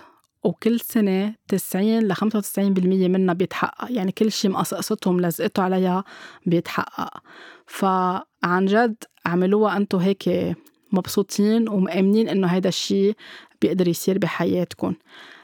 [0.44, 3.92] وكل سنة 90 ل 95% منها بيتحقق.
[3.92, 6.04] يعني كل شيء مقصقصته وملزقته عليها
[6.46, 7.22] بيتحقق.
[7.66, 10.56] فعن جد اعملوها أنتو هيك
[10.92, 13.16] مبسوطين ومأمنين إنه هيدا الشيء
[13.62, 14.94] بيقدر يصير بحياتكم.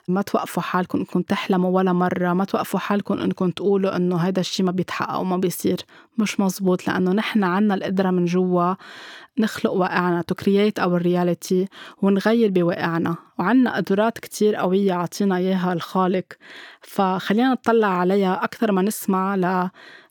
[0.08, 4.66] ما توقفوا حالكم إنكم تحلموا ولا مرة ما توقفوا حالكم إنكم تقولوا إنه هذا الشيء
[4.66, 5.80] ما بيتحقق وما بيصير.
[6.18, 8.74] مش مزبوط لأنه نحن عنا القدرة من جوا
[9.38, 11.68] نخلق واقعنا to create our reality
[12.02, 13.16] ونغير بواقعنا.
[13.38, 16.26] وعنا قدرات كتير قوية عطينا إياها الخالق.
[16.80, 19.36] فخلينا نطلع عليها أكثر ما نسمع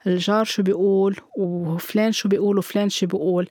[0.06, 3.50] للجار شو بيقول وفلان شو بيقول وفلان شو بيقول.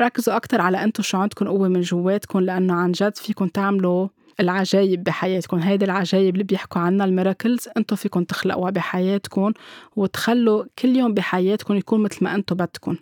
[0.00, 4.08] ركزوا أكتر على أنتو شو عندكم قوة من جواتكم لأنه عن جد فيكم تعملوا
[4.40, 5.58] العجايب بحياتكم.
[5.58, 9.52] هيدي العجايب اللي بيحكوا عنها الميراكلز أنتم فيكم تخلقوها بحياتكم
[9.96, 12.96] وتخلوا كل يوم بحياتكم يكون مثل ما أنتم بدكم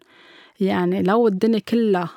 [0.61, 2.09] يعني لو الدنيا كلها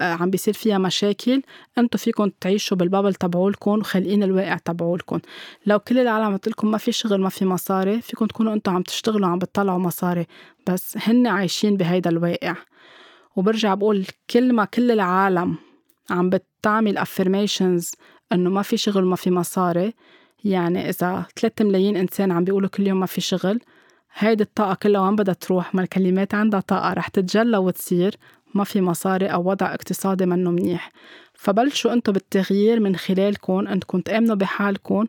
[0.00, 1.42] آه، عم بيصير فيها مشاكل
[1.78, 5.20] أنتم فيكم تعيشوا بالبابل تبعولكم وخالقين الواقع تبعولكم
[5.66, 8.82] لو كل العالم قلت لكم ما في شغل ما في مصاري فيكم تكونوا أنتم عم
[8.82, 10.26] تشتغلوا عم بتطلعوا مصاري.
[10.68, 12.54] بس هن عايشين بهيدا الواقع.
[13.36, 15.56] وبرجع بقول كل ما كل العالم
[16.10, 17.92] عم بتعمل affirmations
[18.32, 19.94] إنه ما في شغل وما في مصاري.
[20.44, 23.60] يعني إذا 3 ملايين إنسان عم بيقولوا كل يوم ما في شغل
[24.14, 28.16] هيدي الطاقة كلها وين بدها تروح؟ ما الكلمات عندها طاقة رح تتجلى وتصير
[28.54, 30.90] ما في مصاري أو وضع اقتصادي منه منيح.
[31.34, 35.06] فبلشوا انتو بالتغيير من خلالكم انكم تآمنوا بحالكم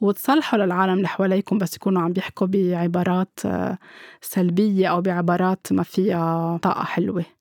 [0.00, 3.78] وتصلحوا للعالم اللي حواليكم بس يكونوا عم بيحكوا بعبارات آه،
[4.20, 7.35] سلبية أو بعبارات ما فيها طاقة حلوة.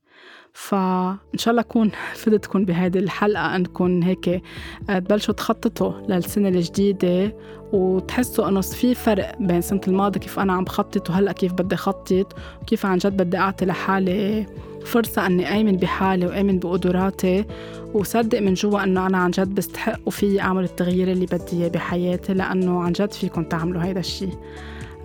[0.56, 1.92] فإن شاء الله أكون
[2.22, 4.42] فدتكم بهذه الحلقة أنكم هيك
[4.90, 7.36] آه، تبلشوا تخططوا للسنة الجديدة
[7.74, 12.36] وتحسوا إنه في فرق بين السنة الماضية كيف أنا عم بخطط وهلأ كيف بدي اخطط
[12.62, 14.46] وكيف عن جد بدي أعطي لحالي
[14.86, 17.46] فرصة إني آمن بحالي وآمن بقدراتي.
[17.94, 22.34] وصدق من جوا إنه أنا عن جد بستحق وفي اعمل التغيير اللي بدي إياه بحياتي
[22.34, 24.38] لأنه عن جد فيكم تعملوا هيدا الشيء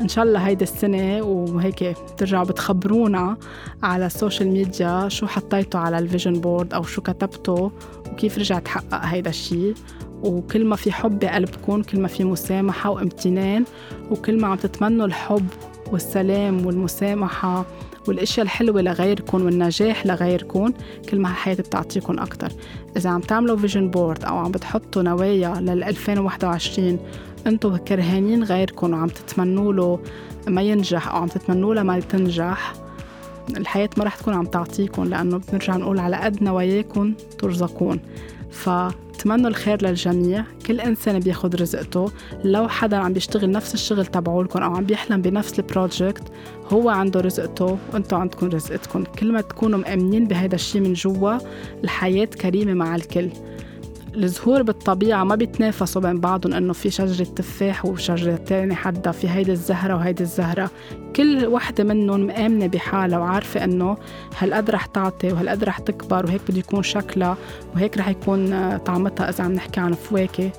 [0.01, 3.37] إن شاء الله هيدي السنة وهيك بترجعوا بتخبرونا
[3.83, 7.71] على ال social media شو حطيتوا على ال vision board أو شو كتبتوا
[8.13, 9.75] وكيف رجع تحقق هيدا الشيء
[10.23, 13.65] وكل ما في حب بقلبكم كل ما في مسامحة وامتنان
[14.11, 15.47] وكل ما عم تتمنوا الحب
[15.93, 17.65] والسلام والمسامحة
[18.09, 20.73] والأشياء الحلوة لغيركم والنجاح لغيركم
[21.09, 22.53] كل ما الحياة بتعطيكم أكتر.
[22.97, 26.99] إذا عم تعملوا vision board أو عم بتحطوا نوايا لل 2021
[27.47, 29.99] أنتم كرهانين غيركم وعم تتمنوا له
[30.49, 32.73] ما ينجح أو عم تتمنوا له ما تنجح.
[33.57, 38.01] الحياة ما رح تكون عم تعطيكم لأنه بنرجع نقول على قد نواياكم ترزقون.
[38.51, 40.45] فتمنوا الخير للجميع.
[40.67, 42.11] كل إنسان بياخد رزقته.
[42.45, 46.23] لو حدا عم بيشتغل نفس الشغل تبعولكم أو عم بيحلم بنفس البروجكت
[46.73, 47.79] هو عنده رزقته.
[47.93, 49.05] وانتو عندكم رزقتكم.
[49.05, 51.39] كل ما تكونوا مأمنين بهذا الشيء من جوا
[51.85, 53.29] الحياة كريمة مع الكل.
[54.15, 59.53] الزهور بالطبيعة ما بيتنافسوا بين بعضهم إنه في شجرة تفاح وشجرة تاني حدا في هيدي
[59.53, 60.71] الزهرة وهيدي الزهرة.
[61.17, 63.97] كل وحدة منهم مآمنة بحالها وعارفة إنه
[64.39, 67.37] هالقد رح تعطي وهالقد رح تكبر وهيك بده يكون شكلها
[67.75, 70.51] وهيك رح يكون طعمتها إذا عم نحكي عن فواكه.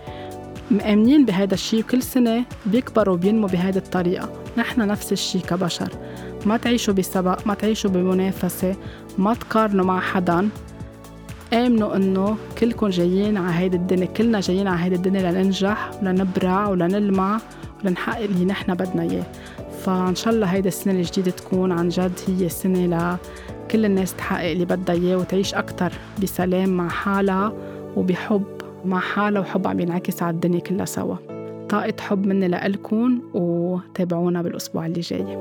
[0.71, 4.29] مآمنين بهذا الشيء وكل سنة بيكبروا وبينموا بهذه الطريقة.
[4.57, 5.89] نحن نفس الشيء كبشر.
[6.45, 8.75] ما تعيشوا بسبق ما تعيشوا بمنافسة
[9.17, 10.49] ما تقارنوا مع حدا.
[11.53, 17.39] آمنوا إنه كلكم جايين على هيدي الدنيا كلنا جايين على هيدي الدنيا لننجح ولنبرع ولنلمع
[17.83, 19.23] ولنحقق اللي نحن بدنا إياه.
[19.83, 23.17] فإن شاء الله هيدي السنة الجديدة تكون عن جد هي سنة
[23.65, 25.91] لكل الناس تحقق اللي بدها إياه وتعيش أكتر
[26.21, 27.53] بسلام مع حالها
[27.97, 28.43] وبحب
[28.85, 31.15] مع حالها وحب عم ينعكس على الدنيا كلها سوا.
[31.69, 35.37] طاقة حب مني لإلكن وتابعونا بالأسبوع اللي جاي.